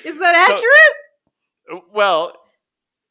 [0.06, 0.96] is that So- accurate?
[1.92, 2.32] Well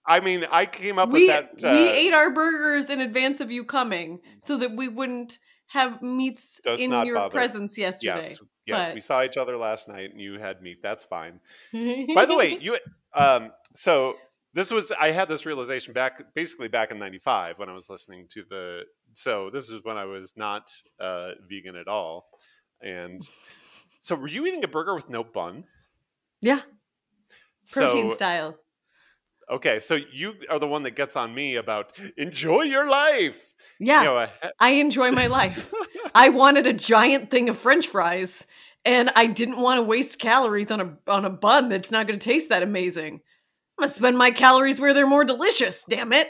[0.06, 3.40] i mean i came up we, with that uh, we ate our burgers in advance
[3.42, 7.34] of you coming so that we wouldn't have meats in your bother.
[7.34, 8.16] presence yesterday.
[8.16, 11.40] yes yes but- we saw each other last night and you had meat that's fine
[11.74, 12.78] By the way, you
[13.14, 14.16] um so
[14.54, 18.28] this was I had this realization back basically back in 95 when I was listening
[18.30, 18.82] to the
[19.14, 22.28] so this is when I was not uh vegan at all.
[22.82, 23.22] And
[24.02, 25.66] so were you eating a burger with no bun?
[26.42, 26.62] yeah,
[27.72, 28.58] protein so, style.
[29.50, 33.54] Okay, so you are the one that gets on me about enjoy your life.
[33.80, 34.28] Yeah, You know,
[34.60, 35.74] I enjoy my life.
[36.16, 38.46] I wanted a giant thing of French fries,
[38.84, 42.20] and I didn't want to waste calories on a on a bun that's not going
[42.20, 43.22] to taste that amazing.
[43.78, 45.86] I'm gonna spend my calories where they're more delicious.
[45.88, 46.28] Damn it,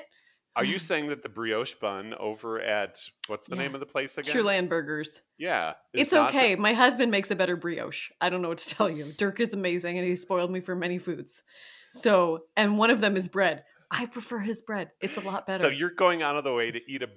[0.58, 3.62] are you saying that the brioche bun over at what's the Yeah.
[3.62, 4.34] name of the place again?
[4.34, 5.22] True Land Burgers.
[5.38, 5.74] Yeah.
[5.94, 6.56] It's okay.
[6.56, 8.12] My husband makes a better brioche.
[8.20, 9.06] I don't know what to tell you.
[9.18, 11.44] Dirk is amazing, and he spoiled me for many foods.
[11.92, 13.64] So, and one of them is bread.
[13.90, 14.92] I prefer his bread.
[15.00, 15.60] It's a lot better.
[15.60, 17.08] So you're going out of the way to eat a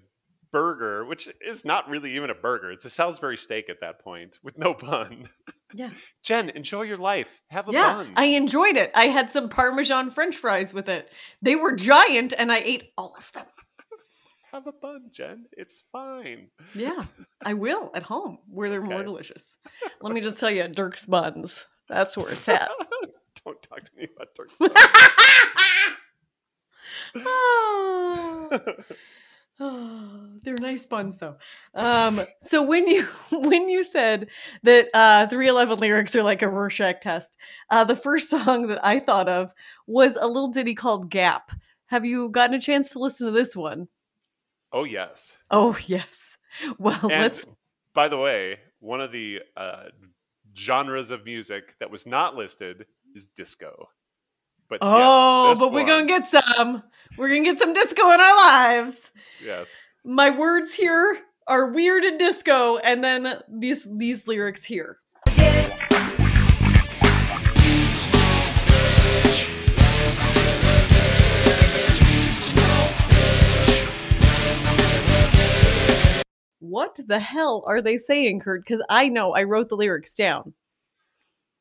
[0.53, 2.71] burger, which is not really even a burger.
[2.71, 5.29] It's a Salisbury steak at that point with no bun.
[5.75, 5.91] yeah,
[6.23, 7.41] Jen, enjoy your life.
[7.51, 7.93] Have a yeah.
[7.93, 8.13] bun.
[8.17, 8.91] I enjoyed it.
[8.95, 11.11] I had some Parmesan French fries with it.
[11.43, 13.47] They were giant, and I ate all of them.
[14.53, 15.47] Have a bun, Jen.
[15.53, 16.49] It's fine.
[16.75, 17.05] Yeah,
[17.45, 19.57] I will at home where they're more delicious.
[20.01, 21.67] Let me just tell you, Dirk's buns.
[21.89, 22.71] That's where it's at.
[23.45, 24.75] Don't talk to me about turkey.
[27.17, 28.59] Oh.
[29.61, 31.37] Oh, they're nice buns though.
[31.75, 34.29] Um, so when you when you said
[34.63, 37.37] that uh 311 lyrics are like a Rorschach test,
[37.71, 39.53] uh the first song that I thought of
[39.87, 41.53] was a little ditty called Gap.
[41.87, 43.89] Have you gotten a chance to listen to this one?
[44.73, 45.37] Oh yes.
[45.51, 46.37] Oh yes.
[46.79, 47.47] Well, And let's
[47.95, 49.85] by the way, one of the uh,
[50.57, 53.89] genres of music that was not listed is disco.
[54.71, 56.83] But Oh, this but we're gonna get some.
[57.19, 59.11] We're gonna get some disco in our lives.
[59.45, 59.81] yes.
[60.05, 64.99] My words here are weird and disco, and then these these lyrics here.
[76.61, 78.65] What the hell are they saying, Kurt?
[78.65, 80.53] Because I know I wrote the lyrics down.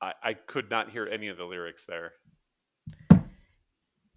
[0.02, 2.14] I, I could not hear any of the lyrics there.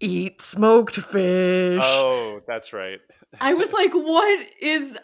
[0.03, 1.81] Eat smoked fish.
[1.81, 2.99] Oh, that's right.
[3.39, 4.97] I was like, what is.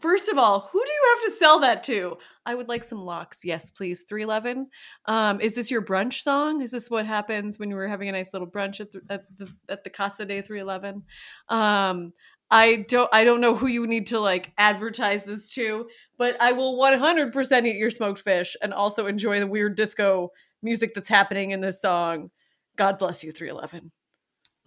[0.00, 2.16] First of all, who do you have to sell that to?
[2.46, 3.44] I would like some lox.
[3.44, 4.04] Yes, please.
[4.08, 4.68] 311.
[5.04, 6.62] Um, is this your brunch song?
[6.62, 9.24] Is this what happens when you were having a nice little brunch at the, at
[9.36, 11.02] the, at the Casa de 311?
[11.50, 12.14] Um,
[12.50, 16.52] I don't I don't know who you need to like advertise this to, but I
[16.52, 20.30] will 100% eat your smoked fish and also enjoy the weird disco
[20.62, 22.30] music that's happening in this song.
[22.76, 23.92] God bless you 311.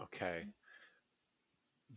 [0.04, 0.44] Okay.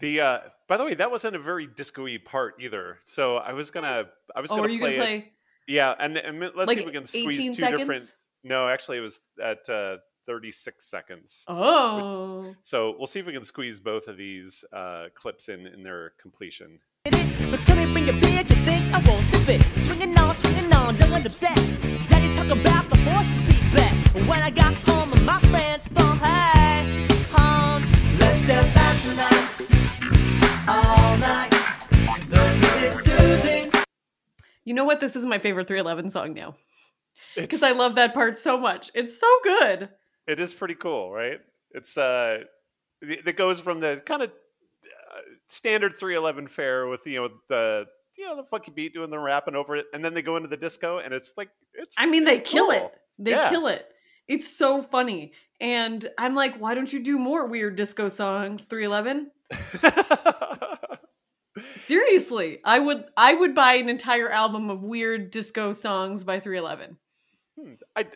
[0.00, 0.38] The uh
[0.68, 2.98] by the way, that wasn't a very disco-y part either.
[3.04, 5.32] So I was gonna I was Oh, gonna are you play, going to it.
[5.66, 7.78] Yeah, and, and let's see if we can squeeze two seconds?
[7.78, 8.12] different
[8.42, 11.44] No, actually it was at uh 36 seconds.
[11.48, 12.54] Oh.
[12.62, 16.12] So we'll see if we can squeeze both of these uh, clips in in their
[16.20, 16.80] completion.
[17.04, 19.62] But tell me, bring your beer, you think I won't sip it.
[19.80, 21.54] Swinging on, swinging on, don't get upset.
[22.08, 24.14] Daddy talk about the horse you see back.
[24.26, 27.06] When I got home, my friends from Hey,
[34.64, 35.00] You know what?
[35.00, 36.54] This is my favorite 311 song now
[37.36, 38.90] because I love that part so much.
[38.94, 39.90] It's so good.
[40.26, 41.40] it is pretty cool, right?
[41.72, 42.44] It's uh,
[43.02, 47.86] it it goes from the kind of uh, standard 311 fare with you know the
[48.16, 50.48] you know the funky beat doing the rapping over it, and then they go into
[50.48, 51.96] the disco, and it's like it's.
[51.98, 52.94] I mean, they it's kill it.
[53.18, 53.50] They Yeah.
[53.50, 53.86] kill it.
[54.28, 55.32] It's so funny.
[55.60, 59.30] And I'm like, why don't you do more weird disco songs, 311?
[61.76, 66.96] Seriously, I would I would buy an entire album of weird disco songs by 311.
[67.56, 68.06] Hmm, I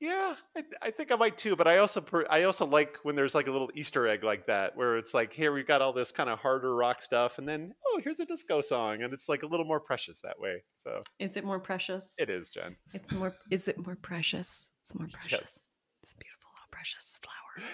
[0.00, 1.54] yeah, I, I think I might too.
[1.54, 4.46] But I also per, I also like when there's like a little Easter egg like
[4.46, 7.46] that, where it's like, here we've got all this kind of harder rock stuff, and
[7.46, 10.64] then oh, here's a disco song, and it's like a little more precious that way.
[10.76, 12.14] So Is it more precious?
[12.18, 12.76] it is, Jen.
[12.94, 14.70] It's more is it more precious?
[14.90, 15.30] It's more precious.
[15.30, 15.68] Yes.
[16.02, 17.68] It's a beautiful little precious flower.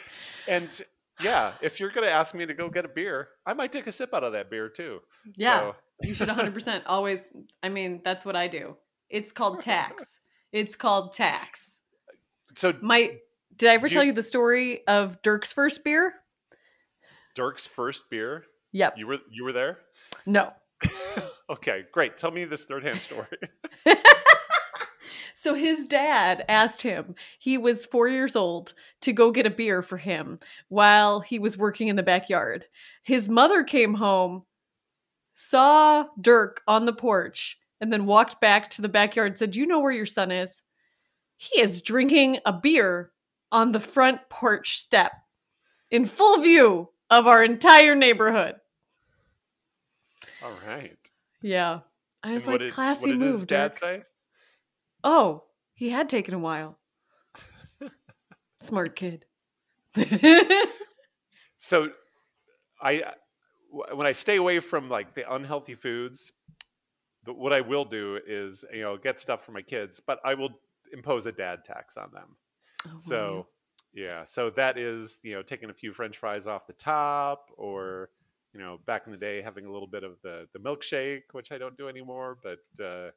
[0.49, 0.83] And
[1.21, 3.93] yeah, if you're gonna ask me to go get a beer, I might take a
[3.93, 5.01] sip out of that beer too.
[5.35, 5.61] Yeah.
[5.61, 7.31] So, You should 100% always.
[7.63, 8.77] I mean, that's what I do.
[9.09, 10.21] It's called tax.
[10.53, 11.81] It's called tax.
[12.55, 13.17] so My
[13.57, 16.15] did I ever tell you- you the story of Dirk's first beer?
[17.35, 18.45] Dirk's first beer.
[18.73, 18.95] Yep.
[18.99, 19.79] You were you were there.
[20.27, 20.53] No.
[21.51, 22.19] okay, great.
[22.19, 23.27] Tell me this third hand story.
[25.47, 29.81] So his dad asked him, he was four years old, to go get a beer
[29.81, 32.65] for him while he was working in the backyard.
[33.05, 34.43] His mother came home,
[35.35, 39.61] saw Dirk on the porch, and then walked back to the backyard and said, Do
[39.61, 40.65] you know where your son is?
[41.37, 43.13] He is drinking a beer
[43.53, 45.13] on the front porch step
[45.93, 48.57] in full view of our entire neighborhood.
[50.43, 50.99] all right.
[51.41, 51.83] Yeah.
[52.25, 53.77] I was And like, did, classy what did move, his dad Dirk.
[53.77, 54.03] say?
[55.09, 56.81] Oh, he had taken a while.
[58.59, 59.25] Smart kid.
[61.57, 61.91] so
[62.83, 63.05] I
[63.71, 66.33] when I stay away from like the unhealthy foods,
[67.25, 70.35] the, what I will do is you know get stuff for my kids, but I
[70.35, 70.59] will
[70.93, 72.37] impose a dad tax on them.
[72.89, 73.47] Oh, So
[73.95, 78.11] yeah, so that is you know taking a few French fries off the top, or
[78.53, 81.53] you know back in the day having a little bit of the the milkshake, which
[81.53, 82.85] I don't do anymore, but.
[82.85, 83.11] uh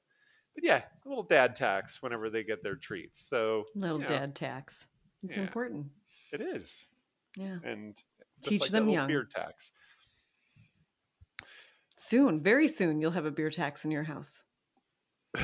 [0.56, 3.20] but yeah, a little dad tax whenever they get their treats.
[3.28, 4.88] So little you know, dad tax.
[5.24, 5.44] It's Yeah.
[5.44, 5.88] important.
[6.32, 6.88] it is,
[7.36, 7.58] Yeah.
[7.64, 7.96] and
[8.42, 9.08] just Teach like them young.
[9.08, 9.72] beer tax.
[11.98, 14.44] Soon, very soon, you'll have a beer tax in your house.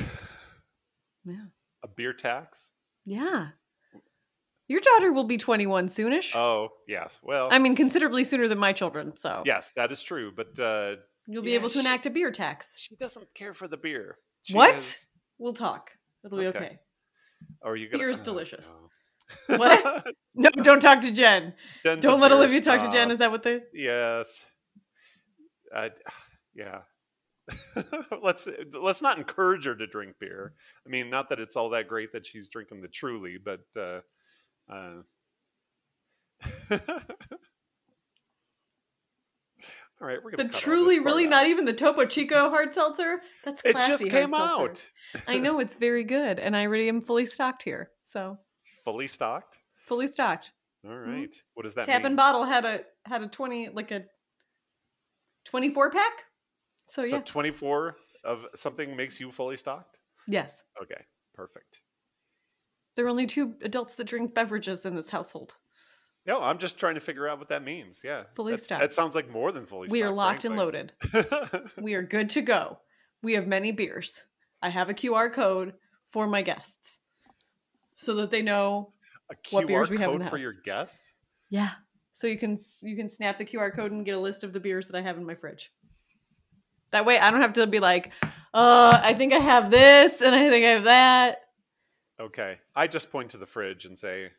[1.28, 1.46] Yeah.
[1.82, 2.70] A beer tax?
[3.04, 3.48] Yeah.
[4.68, 6.36] Your daughter will be 21 soonish.
[6.36, 7.18] Oh, yes.
[7.20, 9.16] Well, I mean, considerably sooner than my children.
[9.16, 10.30] So yes, that is true.
[10.34, 10.96] But uh,
[11.26, 12.74] you'll be Yeah, able to she- enact a beer tax.
[12.78, 14.18] she doesn't care for the beer.
[14.46, 14.76] She What?
[14.76, 15.90] is- We'll talk.
[16.24, 16.58] It'll be Okay.
[16.58, 16.78] okay.
[17.60, 18.70] or you gonna, Beer's oh, delicious.
[19.48, 19.56] no.
[19.58, 20.06] What?
[20.38, 21.54] No, don't talk to Jen.
[21.82, 23.10] Jen's Don't let Olivia talk to Jen.
[23.10, 23.60] Is that what they?
[23.72, 24.44] Yes.
[25.74, 25.88] Uh,
[26.54, 26.80] yeah.
[28.22, 30.52] let's let's not encourage her to drink beer.
[30.86, 34.00] I mean, not that it's all that great that she's drinking the Truly, but uh,
[34.70, 35.02] uh,
[40.06, 41.30] all right, we're The gonna this truly, really out.
[41.30, 43.20] not even the Topo Chico hard seltzer.
[43.44, 44.88] That's It classy just came out.
[45.26, 47.90] I know it's very good, and I already am fully stocked here.
[48.02, 48.38] So
[48.84, 49.58] Fully stocked.
[49.74, 50.52] fully stocked.
[50.88, 51.34] All right.
[51.54, 51.90] What does that Mm-hmm.
[51.92, 52.06] Tap mean?
[52.06, 54.04] and bottle had a had a twenty like a
[55.44, 56.24] twenty four pack.
[56.88, 59.98] So so yeah, 24 of something makes you fully stocked?
[60.28, 61.04] yes, Okay,
[61.34, 61.80] perfect.
[62.94, 65.56] there are only two adults that drink beverages in this household.
[66.26, 68.02] No, I'm just trying to figure out what that means.
[68.04, 68.24] Yeah.
[68.34, 68.80] Fully That's- stocked.
[68.80, 70.16] That sounds like more than fully We are stocked.
[70.16, 70.92] locked and loaded.
[71.80, 72.78] We are good to go.
[73.22, 74.24] We have many beers.
[74.62, 75.74] I have a QR code
[76.10, 77.00] for my guests
[77.96, 78.92] so that they know.
[79.50, 80.60] What beers we have in the for your house.
[80.64, 81.12] guests?
[81.50, 81.70] Yeah.
[82.12, 84.60] So you can you can snap the QR code and get a list of the
[84.60, 85.70] beers that I have in my fridge.
[86.92, 88.12] That way I don't have to be like,
[88.54, 91.38] uh, I think I have this and I think I have that.
[92.20, 92.58] Okay.
[92.74, 94.30] I just point to the fridge and say,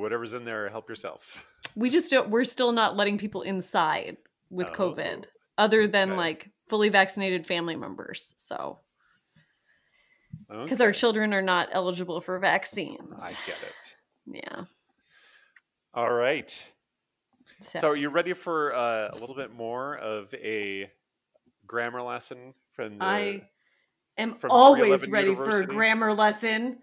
[0.00, 1.48] whatever's in there, help yourself.
[1.74, 4.18] We just don't we're still not letting people inside
[4.50, 5.24] with Oh, COVID
[5.56, 6.18] other than okay.
[6.18, 8.34] like fully vaccinated family members.
[8.36, 8.80] So
[10.50, 10.84] because Okay.
[10.84, 13.22] our children are not eligible for vaccines.
[13.22, 13.96] I get it.
[14.26, 14.64] Yeah.
[15.94, 16.62] All right.
[17.60, 20.90] So are you ready for uh, a little bit more of a
[21.66, 23.48] grammar lesson from the I
[24.18, 26.80] am always 311 ready for a grammar lesson.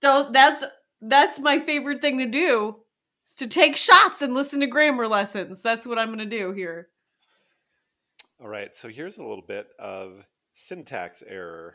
[0.00, 0.64] Though that's
[1.02, 2.76] that's my favorite thing to do.
[3.26, 5.62] Is to take shots and listen to grammar lessons.
[5.62, 6.88] That's what I'm going to do here.
[8.40, 8.74] All right.
[8.76, 10.24] So here's a little bit of
[10.54, 11.74] syntax error.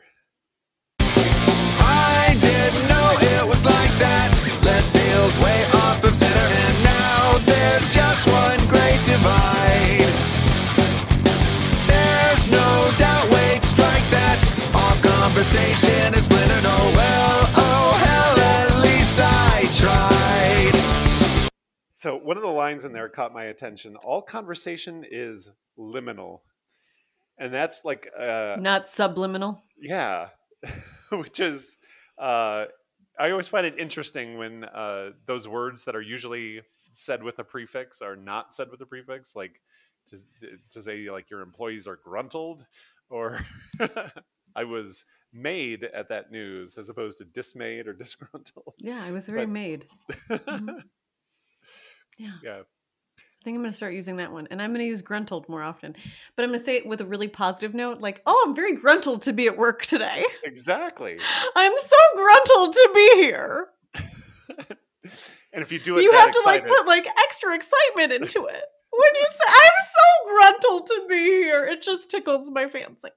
[1.00, 4.28] I didn't know it was like that.
[4.64, 10.12] Left field way off of center, and now there's just one great divide.
[11.88, 14.36] There's no doubt, wait, strike that.
[14.76, 16.28] All conversation is
[21.98, 23.96] So one of the lines in there caught my attention.
[23.96, 26.42] All conversation is liminal.
[27.38, 29.60] And that's like uh Not subliminal.
[29.80, 30.28] yeah,
[31.10, 31.78] which is
[32.16, 32.66] uh
[33.18, 36.62] I always find it interesting when uh those words that are usually
[36.94, 39.60] said with a prefix are not said with a prefix like
[40.06, 40.16] to,
[40.70, 42.64] to say like your employees are gruntled
[43.10, 43.40] or
[44.54, 48.74] I was made at that news as opposed to dismayed or disgruntled.
[48.78, 49.86] Yeah, I was very But- made.
[50.30, 50.82] Mhm.
[52.18, 52.30] Yeah.
[52.42, 52.60] yeah.
[53.40, 54.48] I think I'm going to start using that one.
[54.50, 55.94] And I'm going to use gruntled more often.
[56.36, 58.74] But I'm going to say it with a really positive note like, oh, I'm very
[58.74, 60.24] gruntled to be at work today.
[60.44, 61.18] Exactly.
[61.56, 63.68] I'm so gruntled to be here.
[65.52, 68.62] and if you do it You have to like put like extra excitement into it.
[68.90, 73.10] When you say, I'm so gruntled to be here, it just tickles my fancy.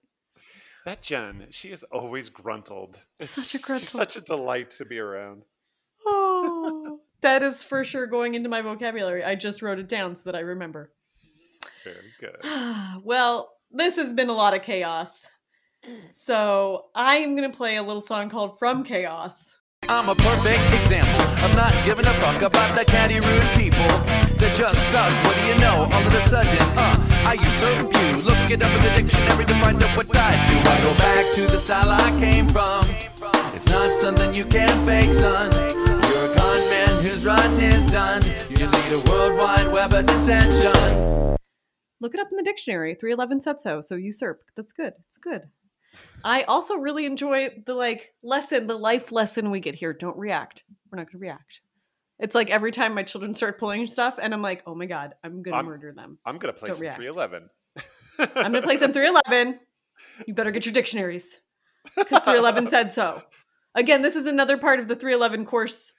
[0.85, 2.99] That Jen, she is always gruntled.
[3.19, 3.81] It's Such a just- gruntle.
[3.81, 5.43] She's such a delight to be around.
[6.05, 9.23] Oh, that is for sure going into my vocabulary.
[9.23, 10.91] I just wrote it down so that I remember.
[11.83, 13.03] Very good.
[13.03, 15.29] well, this has been a lot of chaos.
[16.11, 19.57] So I am going to play a little song called From Chaos.
[19.89, 23.87] I'm a perfect example of not giving a fuck about the catty rude people
[24.37, 25.11] that just suck.
[25.25, 25.89] What do you know?
[25.91, 26.95] All of a sudden, uh,
[27.25, 28.21] I usurp you.
[28.21, 30.69] Look it up in the dictionary to find out what I do.
[30.69, 32.85] I go back to the style I came from.
[33.55, 35.90] It's not something you can fake, son.
[37.01, 38.21] You're a con man whose run is done.
[38.49, 41.37] You lead a worldwide web of dissension.
[41.99, 42.95] Look it up in the dictionary.
[42.95, 43.81] 311 said so.
[43.81, 44.41] So usurp.
[44.55, 44.93] That's good.
[45.07, 45.43] It's good.
[46.23, 49.93] I also really enjoy the like lesson, the life lesson we get here.
[49.93, 50.63] Don't react.
[50.91, 51.61] We're not going to react.
[52.19, 55.15] It's like every time my children start pulling stuff, and I'm like, oh my God,
[55.23, 56.19] I'm going to I'm- murder them.
[56.25, 56.97] I'm gonna play Don't some react.
[56.97, 57.49] 311.
[58.19, 59.59] I'm going to play some 311.
[60.27, 61.41] You better get your dictionaries
[61.95, 63.21] because 311 said so.
[63.73, 65.93] Again, this is another part of the 311 course,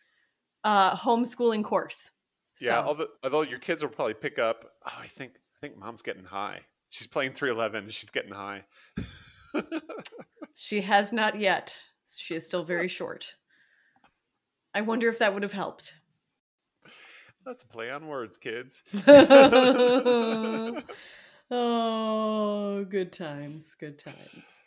[0.64, 2.10] uh, homeschooling course.
[2.60, 4.64] Yeah, So- although, although your kids will probably pick up.
[4.86, 6.60] Oh, I think I think mom's getting high.
[6.90, 7.88] She's playing 311.
[7.90, 8.64] She's getting high.
[10.54, 11.78] She has not yet.
[12.14, 13.34] She is still very short.
[14.74, 15.94] I wonder if that would have helped.
[17.44, 18.82] That's a play on words, kids.
[21.50, 24.62] oh, good times, good times.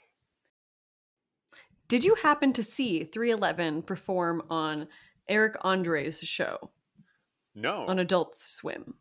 [1.87, 4.87] Did you happen to see 311 perform on
[5.28, 6.71] Eric Andre's show
[7.55, 8.95] No, on Adult Swim?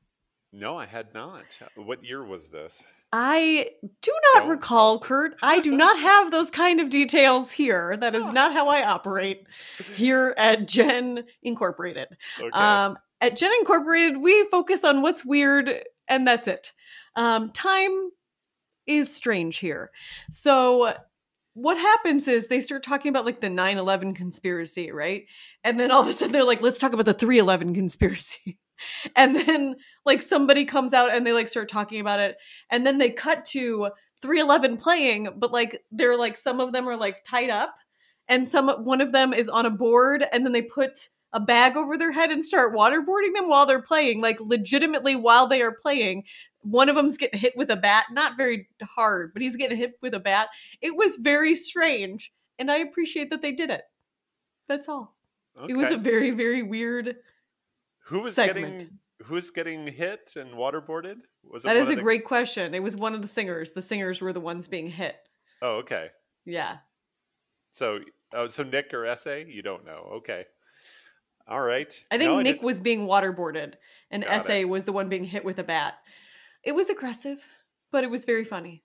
[0.53, 1.61] no, I had not.
[1.75, 2.85] What year was this?
[3.13, 3.71] I
[4.03, 4.49] do not Don't.
[4.51, 5.37] recall, Kurt.
[5.43, 7.97] I do not have those kind of details here.
[7.97, 9.47] That is not how I operate
[9.95, 12.09] here at Jen Incorporated.
[12.41, 12.51] Okay.
[12.51, 15.71] Um, at Jen Incorporated, we focus on what's weird,
[16.09, 16.73] and that's it.
[17.15, 18.11] Um, time
[18.87, 19.91] is strange here.
[20.31, 20.95] So
[21.55, 25.25] what happens is they start talking about like the 9-11 conspiracy, right?
[25.63, 28.59] And then all of a sudden they're like, let's talk about the 311 conspiracy.
[29.15, 32.35] And then like somebody comes out and they like start talking about it.
[32.73, 33.91] And then they cut to
[34.21, 37.77] 311 playing, but like they're like some of them are like tied up
[38.29, 41.77] and some one of them is on a board and then they put a bag
[41.77, 45.77] over their head and start waterboarding them while they're playing, like legitimately while they are
[45.81, 46.25] playing.
[46.65, 49.99] One of them's getting hit with a bat, not very hard, but he's getting hit
[50.03, 50.49] with a bat.
[50.81, 53.83] It was very strange, and I appreciate that they did it.
[54.69, 55.15] That's all.
[55.69, 57.17] It was a very, very weird.
[58.07, 58.79] who was segment.
[58.81, 61.17] getting who was getting hit and waterboarded?
[61.45, 62.75] Was it That is a the- great question.
[62.75, 63.73] It was one of the singers.
[63.73, 65.17] The singers were the ones being hit.
[65.63, 66.09] Oh, okay.
[66.45, 66.79] Yeah.
[67.71, 68.01] So,
[68.35, 69.37] oh, so Nick or SA?
[69.47, 70.11] You don't know.
[70.17, 70.45] Okay.
[71.47, 71.93] All right.
[72.11, 73.75] I think No, Nick didn't- was being waterboarded,
[74.11, 74.43] and Got it.
[74.65, 75.95] SA was the one being hit with a bat.
[76.65, 77.47] It was aggressive,
[77.91, 78.83] but it was very funny.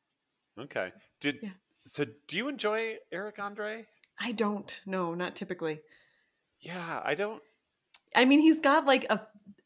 [0.60, 0.92] Okay.
[1.20, 1.50] Did Yeah.
[1.88, 2.06] so?
[2.28, 3.86] Do you enjoy Eric Andre?
[4.20, 4.82] I don't.
[4.86, 5.80] No, not typically.
[6.60, 7.42] Yeah, I don't.
[8.16, 9.26] I mean, he's got like a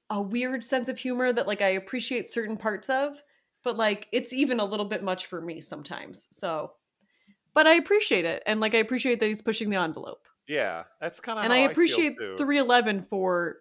[0.09, 3.21] a weird sense of humor that like I appreciate certain parts of,
[3.63, 6.27] but like it's even a little bit much for me sometimes.
[6.29, 6.73] So,
[7.55, 11.19] but I appreciate it, and like I appreciate that he's pushing the envelope, Yeah, that's
[11.19, 11.45] kind of.
[11.45, 12.35] and I appreciate too.
[12.37, 13.57] 311 for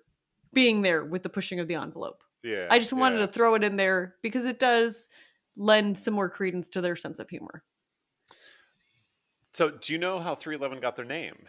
[0.53, 2.23] being there with the pushing of the envelope.
[2.43, 2.66] Yeah.
[2.70, 3.26] I just wanted yeah.
[3.26, 5.09] to throw it in there because it does
[5.57, 7.62] lend some more credence to their sense of humor.
[9.53, 11.47] So, do you know how 311 got their name?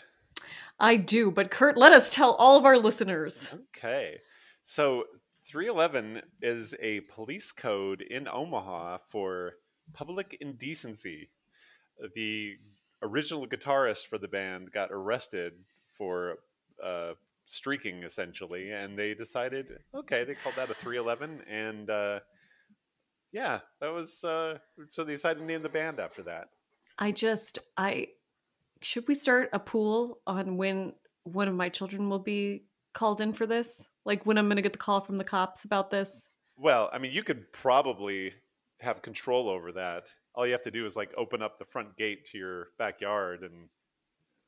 [0.79, 3.53] I do, but Kurt, let us tell all of our listeners.
[3.77, 4.17] Okay.
[4.63, 5.03] So
[5.45, 9.53] 311 is a police code in Omaha for
[9.93, 11.29] public indecency.
[12.15, 12.55] The
[13.01, 15.53] original guitarist for the band got arrested
[15.85, 16.37] for
[16.83, 17.13] uh,
[17.45, 22.19] streaking, essentially, and they decided, okay, they called that a 311, and uh,
[23.31, 24.57] yeah, that was uh,
[24.89, 26.49] so they decided to name the band after that.
[26.99, 28.07] I just I
[28.81, 33.33] should we start a pool on when one of my children will be called in
[33.33, 33.89] for this?
[34.05, 36.29] Like when I'm going to get the call from the cops about this?
[36.57, 38.33] Well, I mean, you could probably
[38.79, 40.13] have control over that.
[40.35, 43.41] All you have to do is like open up the front gate to your backyard,
[43.43, 43.69] and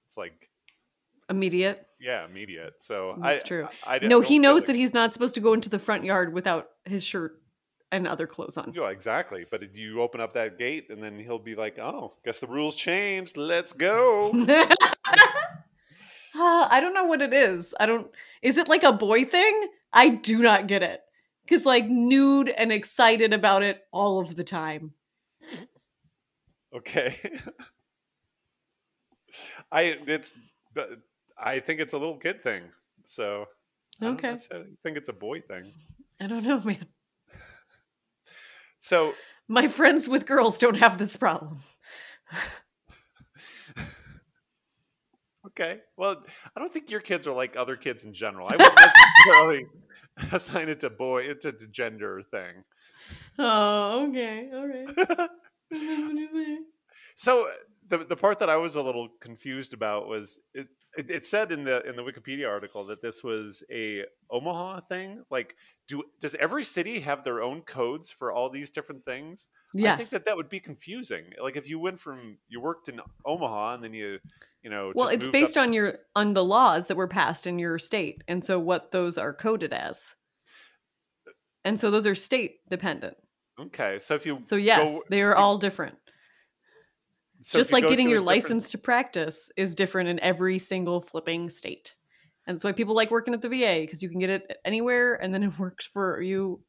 [0.05, 0.49] it's like,
[1.30, 1.86] Immediate.
[1.99, 2.73] yeah, immediate.
[2.84, 3.67] So That's I, true.
[3.86, 6.03] I, I no, he knows like- that he's not supposed to go into the front
[6.03, 7.41] yard without his shirt
[7.91, 8.73] and other clothes on.
[8.76, 9.45] Yeah, exactly.
[9.49, 12.76] But you open up that gate, and then he'll be like, "Oh, guess the rules
[12.76, 13.38] changed.
[13.38, 14.32] Let's go."
[16.36, 17.73] Ah, I don't know what it is.
[17.80, 18.07] I don't.
[18.41, 19.67] Is it like a boy thing?
[19.93, 21.01] I do not get it.
[21.45, 24.93] Because like nude and excited about it all of the time.
[26.76, 27.15] okay.
[29.71, 30.34] I it's,
[31.38, 32.63] I think it's a little kid thing.
[33.07, 33.45] So
[34.01, 34.31] I Okay.
[34.31, 35.63] necessarily think it's a boy thing.
[36.19, 36.88] I don't know, man.
[38.79, 39.13] So
[39.47, 41.59] My friends with girls don't have this problem.
[45.47, 45.79] Okay.
[45.95, 46.23] Well,
[46.55, 48.47] I don't think your kids are like other kids in general.
[48.47, 48.75] I wouldn't
[49.25, 49.65] necessarily
[50.31, 52.63] assign it to boy, it's a gender thing.
[53.38, 54.49] Oh, okay.
[54.53, 54.88] All right.
[55.69, 55.79] what
[56.15, 56.57] you say?
[57.15, 57.47] So
[57.88, 60.67] the the part that I was a little confused about was it,
[60.97, 65.23] it, it said in the in the Wikipedia article that this was a Omaha thing.
[65.29, 65.55] Like,
[65.88, 69.47] do does every city have their own codes for all these different things?
[69.77, 71.25] I think that that would be confusing.
[71.41, 74.19] Like if you went from you worked in Omaha and then you
[74.63, 77.59] you know Well, it's based up- on your on the laws that were passed in
[77.59, 80.15] your state, and so what those are coded as.
[81.63, 83.17] And so those are state dependent.
[83.59, 83.99] okay.
[83.99, 85.95] So if you So yes, go- they are all different.
[87.45, 91.47] So Just like getting your different- license to practice is different in every single flipping
[91.47, 91.93] state.
[92.47, 95.13] And that's why people like working at the VA because you can get it anywhere
[95.13, 96.63] and then it works for you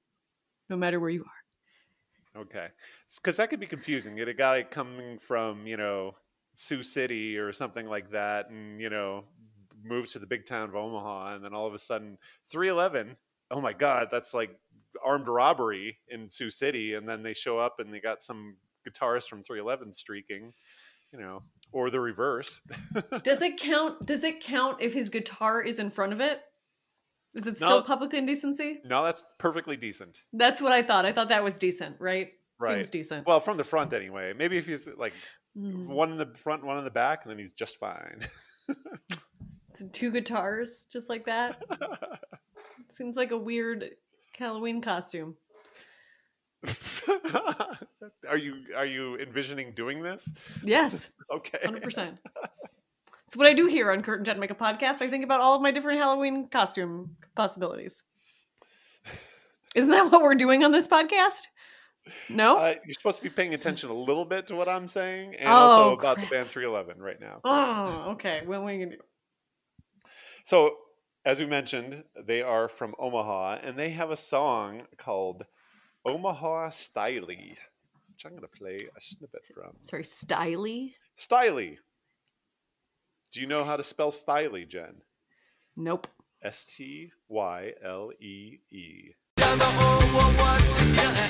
[0.69, 2.41] no matter where you are.
[2.43, 2.67] Okay,
[3.17, 4.17] because that could be confusing.
[4.17, 6.15] Get a guy coming from you know
[6.55, 9.25] Sioux City or something like that, and you know
[9.83, 12.19] move to the big town of Omaha, and then all of a sudden
[12.51, 13.17] 311.
[13.51, 14.51] Oh my God, that's like
[15.03, 18.57] armed robbery in Sioux City, and then they show up and they got some
[18.87, 20.53] guitarist from 311 streaking,
[21.13, 22.61] you know, or the reverse.
[23.25, 24.07] Does it count?
[24.07, 26.41] Does it count if his guitar is in front of it?
[27.35, 27.67] Is it No.
[27.67, 28.81] still public indecency?
[28.85, 30.23] no, that's perfectly decent.
[30.33, 31.05] That's what I thought.
[31.05, 32.31] I thought that was decent, right?
[32.59, 32.77] Right.
[32.77, 33.27] Seems decent.
[33.27, 34.33] Well, from the front anyway.
[34.37, 35.13] Maybe if he's like
[35.59, 35.87] Mm.
[35.87, 38.21] one in the front, one in the back, and then he's just fine.
[39.93, 41.63] Two guitars, just like that.
[42.91, 43.91] Seems like a weird
[44.39, 45.35] Halloween costume.
[48.29, 50.33] are you are you envisioning doing this?
[50.63, 51.59] Yes, Okay.
[51.65, 52.19] hundred percent.
[53.27, 55.03] It's what I do here on Kurt and Jen Make a Podcast.
[55.03, 58.05] I think about all of my different Halloween costume possibilities.
[59.75, 61.43] Isn't that what we're doing on this podcast?
[62.29, 62.59] No.
[62.59, 65.49] Uh, you're supposed to be paying attention a little bit to what I'm saying, and
[65.49, 66.31] Oh, also about crap.
[66.31, 67.41] the band 311 right now.
[67.45, 68.43] oh, okay.
[68.47, 68.97] What we do?
[70.45, 70.77] So,
[71.25, 75.45] as we mentioned, they are from Omaha, and they have a song called
[76.07, 77.57] "Omaha Stylee,"
[78.09, 79.73] which I'm going to play a snippet from.
[79.83, 80.93] Sorry, Styly.
[81.17, 81.79] Stylee.
[83.33, 85.03] Do you know how to spell Stylee, Jen?
[85.77, 86.07] Nope.
[86.43, 89.11] S T Y L E E.
[89.39, 91.27] Yeah,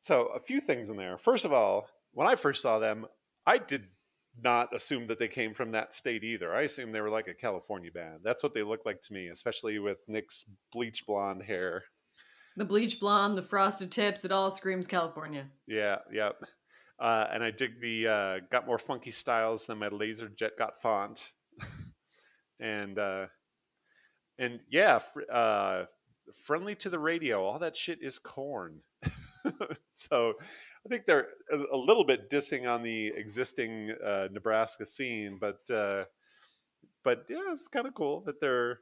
[0.00, 1.18] So, a few things in there.
[1.18, 3.06] First of all, when I first saw them,
[3.46, 3.86] I did
[4.42, 6.54] not assume that they came from that state either.
[6.54, 8.20] I assumed they were like a California band.
[8.22, 11.84] That's what they looked like to me, especially with Nick's bleach blonde hair.
[12.56, 15.46] The bleach blonde, the frosted tips, it all screams California.
[15.66, 16.42] Yeah, yep.
[16.98, 21.32] Uh, and I dig the uh, got more funky styles than my LaserJet got font.
[22.60, 23.26] and uh,
[24.38, 25.84] and yeah, fr- uh,
[26.44, 27.44] friendly to the radio.
[27.44, 28.80] All that shit is corn.
[29.92, 30.34] so
[30.84, 36.04] I think they're a, little bit dissing on the existing uh, Nebraska scene, but uh,
[37.04, 38.80] but yeah, it's kind of cool that they're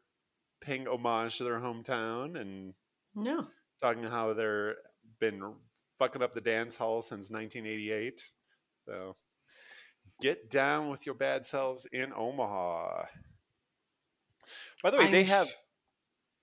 [0.60, 2.74] paying homage to their hometown and
[3.14, 3.46] No.
[3.80, 4.76] talking how they're
[5.20, 5.54] been
[5.98, 8.22] fucking up the dance hall since 1988.
[8.86, 9.16] So
[10.20, 13.04] get down with your bad selves in Omaha.
[14.82, 15.48] By the way, they I'm sh- have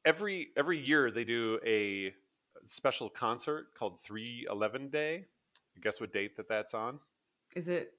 [0.06, 2.14] every every year they do a
[2.66, 5.26] special concert called 311 Day.
[5.82, 7.00] Guess what date that that's on?
[7.56, 7.94] Is it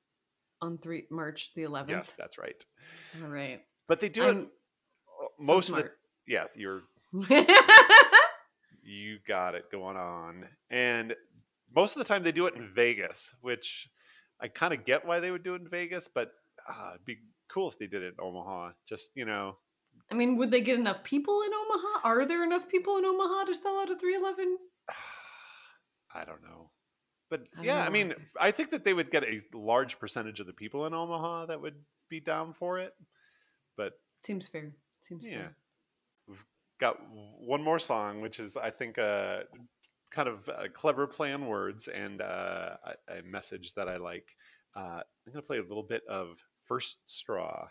[0.62, 1.90] on three March the eleventh?
[1.90, 2.64] Yes, that's right.
[3.22, 3.62] All right.
[3.86, 4.48] But they do I'm it
[5.38, 5.90] most of the
[6.26, 6.82] yes, you're
[8.86, 10.46] You got it going on.
[10.70, 11.14] And
[11.74, 13.88] most of the time they do it in Vegas, which
[14.40, 16.30] I kind of get why they would do it in Vegas, but
[16.68, 18.70] uh, it'd be cool if they did it in Omaha.
[18.88, 19.56] Just, you know,
[20.10, 22.00] I mean, would they get enough people in Omaha?
[22.04, 24.56] Are there enough people in Omaha to sell out a 311?
[26.14, 26.70] I don't know.
[27.28, 30.46] But I yeah, I mean, I think that they would get a large percentage of
[30.46, 31.74] the people in Omaha that would
[32.08, 32.92] be down for it.
[33.76, 33.94] But
[34.24, 34.72] Seems fair.
[35.02, 35.34] Seems yeah.
[35.34, 35.56] fair.
[36.28, 36.44] We've
[36.80, 36.98] got
[37.40, 39.42] one more song, which is, I think, a
[40.12, 42.76] kind of a clever play on words and uh,
[43.08, 44.28] a, a message that I like.
[44.76, 47.66] Uh, I'm going to play a little bit of First Straw.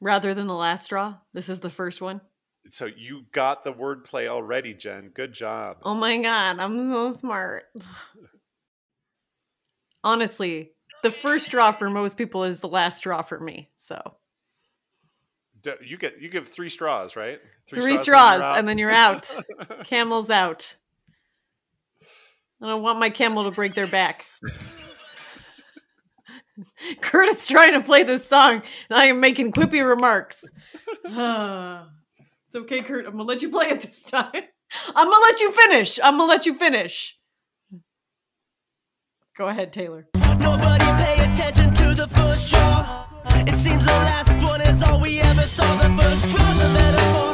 [0.00, 2.20] Rather than the last straw, this is the first one.
[2.70, 5.10] So you got the wordplay already, Jen.
[5.14, 5.78] Good job.
[5.82, 7.64] Oh my god, I'm so smart.
[10.04, 10.72] Honestly,
[11.02, 13.70] the first straw for most people is the last straw for me.
[13.76, 14.16] So
[15.82, 17.40] You get you give three straws, right?
[17.68, 18.58] three, and straws, out.
[18.58, 19.34] and then you're out.
[19.84, 20.76] Camel's out.
[22.62, 24.24] I don't want my camel to break their back.
[27.00, 30.44] Kurt is trying to play this song, and I am making quippy remarks.
[31.04, 33.06] it's okay, Kurt.
[33.06, 34.32] I'm gonna let you play it this time.
[34.94, 35.98] I'm gonna let you finish.
[36.02, 37.18] I'm gonna let you finish.
[39.36, 40.08] Go ahead, Taylor.
[40.14, 43.06] Nobody pay attention to the first straw.
[43.46, 45.76] It seems the last one is all we ever saw.
[45.76, 47.27] The first straw's a metaphor.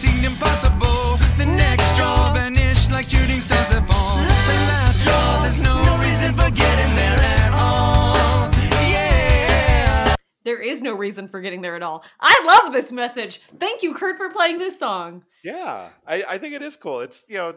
[0.00, 1.18] Seemed impossible.
[1.36, 4.16] The next straw vanished like shooting stars that fall.
[4.16, 8.50] The last straw, there's no, reason for getting there at all.
[8.88, 10.14] Yeah.
[10.44, 12.02] There is no reason for getting there at all.
[12.18, 13.42] I love this message.
[13.58, 15.22] Thank you, Kurt, for playing this song.
[15.44, 17.00] Yeah, I, I think it is cool.
[17.00, 17.54] It's you know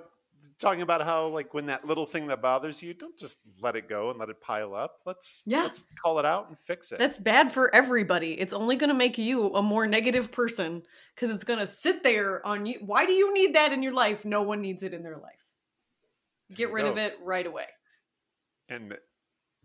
[0.63, 3.87] talking about how like when that little thing that bothers you, don't just let it
[3.87, 4.99] go and let it pile up.
[5.05, 5.61] Let's Yeah.
[5.63, 6.97] let's call it out and fix it.
[6.99, 8.39] That's bad for everybody.
[8.39, 10.81] It's only going to make you a more negative person
[11.13, 12.79] because it's going to sit there on you.
[12.83, 14.25] Why do you need that in your life?
[14.25, 15.45] No one needs it in their life.
[16.55, 17.65] Get rid of it right away.
[18.69, 18.95] and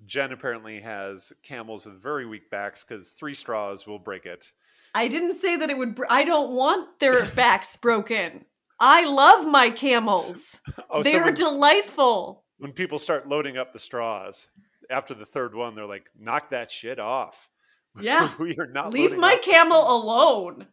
[0.07, 4.53] Jen apparently has camels with very weak backs because three straws will break it.
[4.95, 5.97] I didn't say that it would.
[5.97, 8.45] Br- I don't want their backs broken.
[8.81, 10.61] I love my camels.
[10.91, 12.45] Oh, so They're when, delightful.
[12.57, 14.49] when people start loading up the straws
[14.91, 17.49] after the third one, they're like, "Knock that shit off."
[18.01, 18.31] Yeah.
[18.39, 18.91] we are not.
[18.91, 20.67] Leave my camel straws." alone.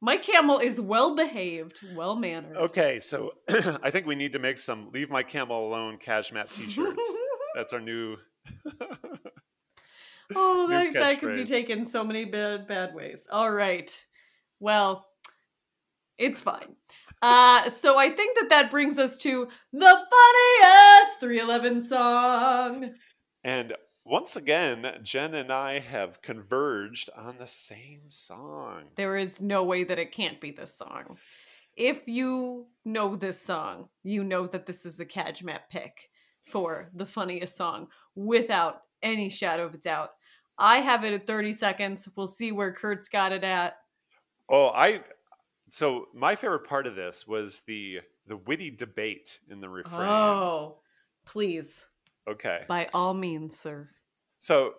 [0.00, 2.56] My camel is well behaved, well mannered.
[2.56, 3.32] Okay, so
[3.82, 7.16] I think we need to make some "Leave My Camel Alone" KAJMAP T-shirts.
[7.56, 8.18] That's our new.
[10.34, 13.26] Oh, New that, that could be taken so many bad bad ways.
[13.32, 13.90] All right.
[14.60, 15.06] Well,
[16.18, 16.76] it's fine.
[17.22, 22.94] Uh, so I think that that brings us to the funniest 311 song.
[23.42, 28.84] And once again, Jen and I have converged on the same song.
[28.96, 31.16] There is no way that it can't be this song.
[31.76, 36.08] If you know this song, you know that this is a KAJMAP pick
[36.46, 40.10] for the funniest song without any shadow of a doubt.
[40.58, 42.08] I have it at 30 seconds.
[42.16, 43.74] We'll see where Kurt's got it at.
[44.48, 45.00] Oh, I.
[45.70, 50.08] So my favorite part of this was the the witty debate in the refrain.
[50.08, 50.78] Oh,
[51.24, 51.86] please,
[52.28, 52.64] Okay.
[52.68, 53.88] by all means, sir.
[54.40, 54.74] So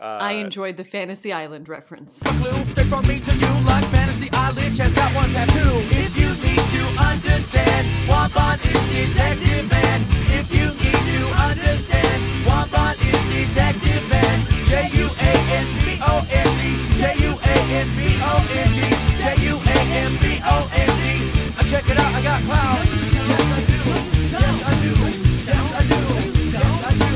[0.00, 2.18] uh, I enjoyed the Fantasy Island reference.
[2.18, 4.76] Blue, straight from me to you like Fantasy Island.
[4.76, 5.70] Chad's got one tattoo.
[5.92, 10.00] If you need to understand, Juan Bond is Detective Man.
[10.38, 13.89] If you need to understand, Juan Bond is Detective Man.
[13.89, 13.89] J U
[15.20, 16.62] A N B O N D.
[17.00, 18.32] J U A N B O
[18.64, 18.80] N D.
[19.20, 21.04] J U A N B O N D.
[21.58, 22.40] Uh, Check it out, I got.
[22.42, 23.78] Yes, I do.
[24.30, 24.92] Yes, I do.
[25.50, 26.00] Yes, I do.
[26.52, 27.12] Yes, I do.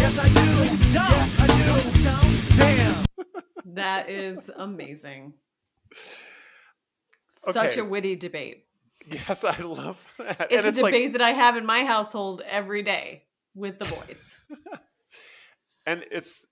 [0.00, 0.46] Yes, I do.
[0.92, 1.66] Yes, I do.
[2.02, 2.56] Yes, I do.
[2.56, 3.74] Damn.
[3.74, 5.34] That is amazing.
[7.52, 7.80] Such Okay.
[7.80, 8.66] a witty debate.
[9.10, 10.46] Yes, I love that.
[10.50, 13.24] It's and a it's debate like, that I have in my household every day
[13.54, 14.36] with the boys.
[15.86, 16.44] and it's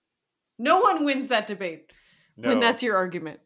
[0.59, 1.93] No one wins that debate
[2.37, 2.49] no.
[2.51, 3.41] when that's your argument.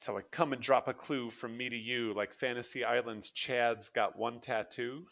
[0.00, 3.88] So I come and drop a clue from me to you, like Fantasy Island's Chad's
[3.88, 5.06] got one tattoo.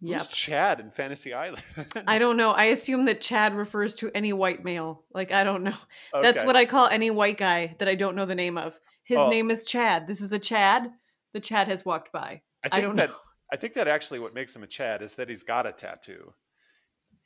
[0.00, 0.20] Yep.
[0.20, 1.62] Who's Chad in Fantasy Island?
[2.06, 2.52] I don't know.
[2.52, 5.02] I assume that Chad refers to any white male.
[5.12, 5.74] Like I don't know.
[6.12, 8.78] That's what I call any white guy that I don't know the name of.
[9.02, 9.28] His Oh.
[9.30, 10.06] name is Chad.
[10.06, 10.90] This is a Chad.
[11.32, 12.42] The Chad has walked by.
[12.64, 13.16] I I don't that know.
[13.52, 16.32] I think that actually what makes him a Chad is that he's got a tattoo.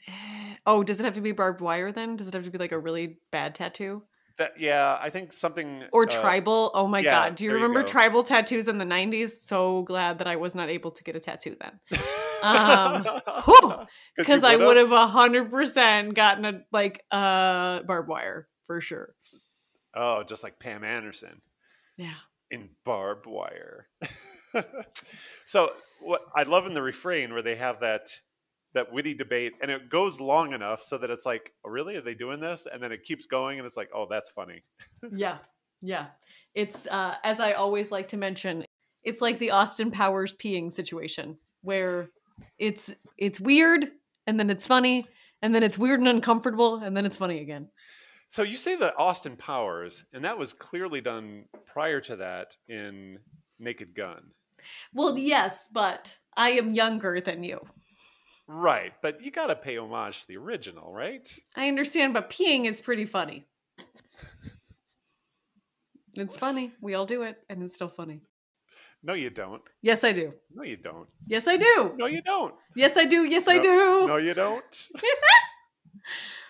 [0.07, 0.13] Eh,
[0.67, 2.17] Oh, does it have to be barbed wire then?
[2.17, 4.03] Does it have to be like a really bad tattoo?
[4.37, 6.71] That yeah, I think something Or uh, tribal?
[6.75, 7.35] Oh my yeah, god.
[7.35, 9.43] Do you there you remember tribal tattoos in the 90s?
[9.43, 11.81] So glad that I was not able to get a tattoo then.
[12.41, 13.05] Um,
[13.47, 18.81] whew, 'Cause you Because I would have 100% gotten a like uh barbed wire for
[18.81, 19.17] sure.
[19.93, 21.43] Oh, just like Pam Anderson
[21.97, 22.15] Yeah.
[22.53, 23.89] in barbed wire.
[25.45, 28.09] so what I love in the refrain where they have that
[28.75, 31.97] that witty debate and it goes long enough so that it's like, oh, really?
[31.97, 32.67] Are they doing this?
[32.71, 34.63] And then it keeps going and it's like, oh, that's funny.
[35.13, 35.39] Yeah.
[35.81, 36.07] Yeah.
[36.55, 38.65] It's uh as I always like to mention,
[39.05, 42.11] it's like the Austin Powers peeing situation where
[42.59, 43.87] it's it's weird
[44.27, 45.05] and then it's funny
[45.41, 47.69] and then it's weird and uncomfortable and then it's funny again.
[48.31, 53.19] So you say the Austin Powers, and that was clearly done prior to that in
[53.59, 54.33] Naked Gun.
[54.93, 57.67] Well, yes, but I am younger than you.
[58.51, 61.29] Right, but you got to pay homage to the original, right?
[61.55, 63.45] I understand, but peeing is pretty funny.
[66.15, 66.73] It's funny.
[66.81, 68.23] We all do it, and it's still funny.
[69.03, 69.63] No, you don't.
[69.83, 70.33] Yes, I do.
[70.53, 71.07] No, you don't.
[71.27, 71.93] Yes, I do.
[71.97, 72.55] No, you don't.
[72.75, 73.23] Yes, I do.
[73.25, 74.07] Yes, I do.
[74.09, 74.89] No, you don't.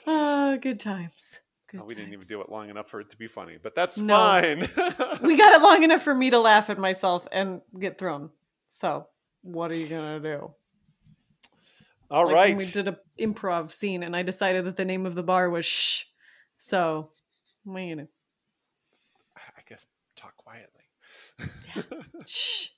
[0.07, 1.41] Ah, good times.
[1.71, 3.75] Good Oh, we didn't even do it long enough for it to be funny, but
[3.75, 4.15] that's No.
[4.15, 4.61] fine.
[5.23, 8.31] We got it long enough for me to laugh at myself and get thrown.
[8.71, 9.09] So,
[9.43, 10.55] what are you gonna do?
[12.11, 12.57] All like right.
[12.57, 15.67] We did a improv scene, and I decided that the name of the bar was
[15.67, 16.05] Shh.
[16.59, 17.11] So,
[17.65, 18.09] what are you gonna
[19.37, 19.87] I guess
[20.17, 20.85] talk quietly.
[22.27, 22.69] Shh.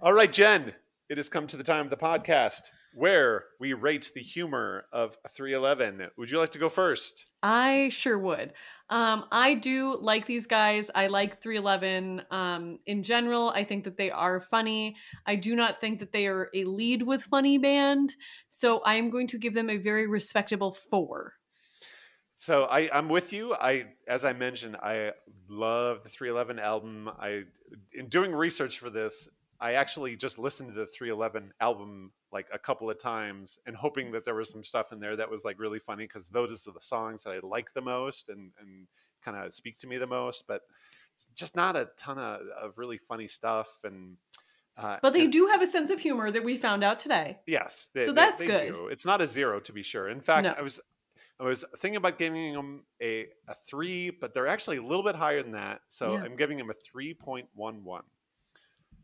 [0.00, 0.74] All right, Jen,
[1.08, 5.16] it has come to the time of the podcast where we rate the humor of
[5.28, 6.08] 311.
[6.16, 7.26] Would you like to go first?
[7.42, 8.52] I sure would.
[8.88, 10.90] Um, I do like these guys.
[10.94, 13.50] I like 311 um, in general.
[13.50, 14.96] I think that they are funny.
[15.26, 18.14] I do not think that they are a lead with funny band.
[18.48, 21.34] So I am going to give them a very respectable four.
[22.36, 23.54] So I, I'm with you.
[23.54, 25.12] I, as I mentioned, I
[25.48, 27.08] love the 311 album.
[27.18, 27.42] I,
[27.92, 29.28] in doing research for this,
[29.64, 34.12] I actually just listened to the 311 album like a couple of times and hoping
[34.12, 36.72] that there was some stuff in there that was like really funny because those are
[36.72, 38.86] the songs that I like the most and, and
[39.24, 40.60] kind of speak to me the most, but
[41.34, 43.78] just not a ton of, of really funny stuff.
[43.84, 44.18] And,
[44.76, 47.38] uh, But they and- do have a sense of humor that we found out today.
[47.46, 48.60] Yes, So that's good.
[48.74, 48.88] Do.
[48.88, 50.10] It's not a zero to be sure.
[50.10, 50.54] In fact, No.
[50.58, 50.78] I was
[51.40, 55.16] I was thinking about giving them a, a three, but they're actually a little bit
[55.16, 55.80] higher than that.
[55.88, 56.22] So Yeah.
[56.22, 58.04] I'm giving them a three point one one.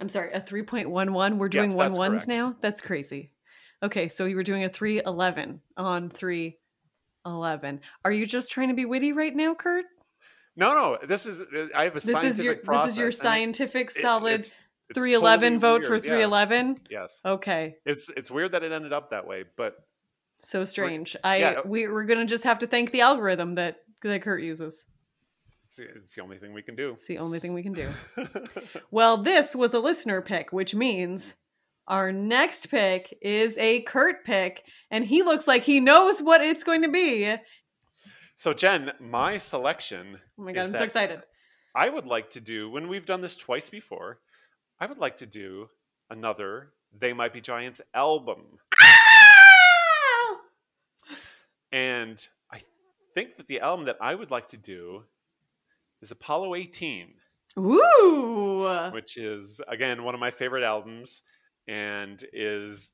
[0.00, 1.36] I'm sorry, a 3.11.
[1.38, 2.28] We're doing Yes, one ones correct.
[2.28, 2.56] now?
[2.60, 3.32] That's crazy.
[3.82, 7.80] Okay, so you were doing a 311 on 311.
[8.04, 9.84] Are you just trying to be witty right now, Kurt?
[10.56, 11.42] No, no, this is
[11.74, 12.84] I have a This scientific is your process.
[12.86, 14.52] this is your scientific it- solid it's-
[14.90, 16.08] it's 311 totally vote for weird, yeah.
[16.08, 16.76] 311.
[16.90, 17.76] Yes, Okay.
[17.86, 19.76] it's it's weird that it ended up that way, but
[20.40, 21.16] So strange.
[21.22, 21.50] I yeah.
[21.50, 24.86] Uh we, we're gonna just have to thank the algorithm that that Kurt uses.
[25.70, 26.94] It's, it's the only thing we can do.
[26.94, 27.88] It's the only thing we can do.
[28.90, 31.34] well, this was a listener pick, which means
[31.86, 36.64] our next pick is a Kurt pick, and he looks like he knows what it's
[36.64, 37.36] going to be.
[38.34, 40.18] So, Jen, my selection.
[40.36, 41.22] Oh my god, I'm so excited.
[41.76, 44.18] I would like to do when we've done this twice before.
[44.80, 45.68] I would like to do
[46.10, 50.36] another "They Might Be Giants" album, ah!
[51.70, 52.58] and I
[53.14, 55.04] think that the album that I would like to do
[56.02, 57.14] is Apollo 18,
[57.58, 58.90] Ooh.
[58.92, 61.22] which is again one of my favorite albums,
[61.68, 62.90] and is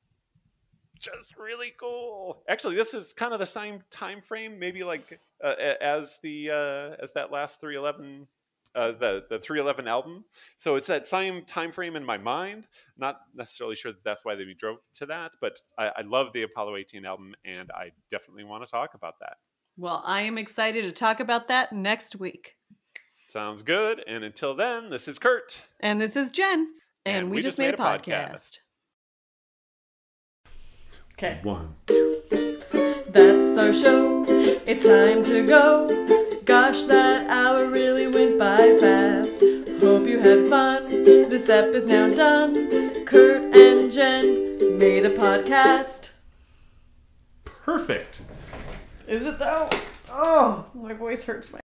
[0.99, 2.43] just really cool.
[2.49, 7.01] Actually, this is kind of the same time frame, maybe like uh, as the uh,
[7.01, 8.27] as that last 311
[8.75, 10.25] uh, the the 311 album.
[10.57, 12.67] So it's that same time frame in my mind.
[12.97, 16.43] Not necessarily sure that that's why they drove to that, but I, I love the
[16.43, 19.37] Apollo 18 album, and I definitely want to talk about that.
[19.77, 22.56] Well, I am excited to talk about that next week.
[23.27, 24.03] Sounds good.
[24.07, 25.65] And until then, this is Kurt.
[25.81, 26.67] And this is Jen,
[27.05, 28.59] and, we, just made, a podcast.
[31.13, 31.39] Okay.
[31.43, 31.75] One.
[31.87, 34.23] That's our show.
[34.65, 36.41] It's time to go.
[36.45, 39.41] Gosh, that hour really went by fast.
[39.81, 40.87] Hope you had fun.
[40.87, 43.03] This ep is now done.
[43.05, 46.15] Kurt and Jen made a podcast.
[47.43, 48.21] Perfect.
[49.07, 49.69] Is it though?
[50.09, 51.59] Oh, my voice hurts my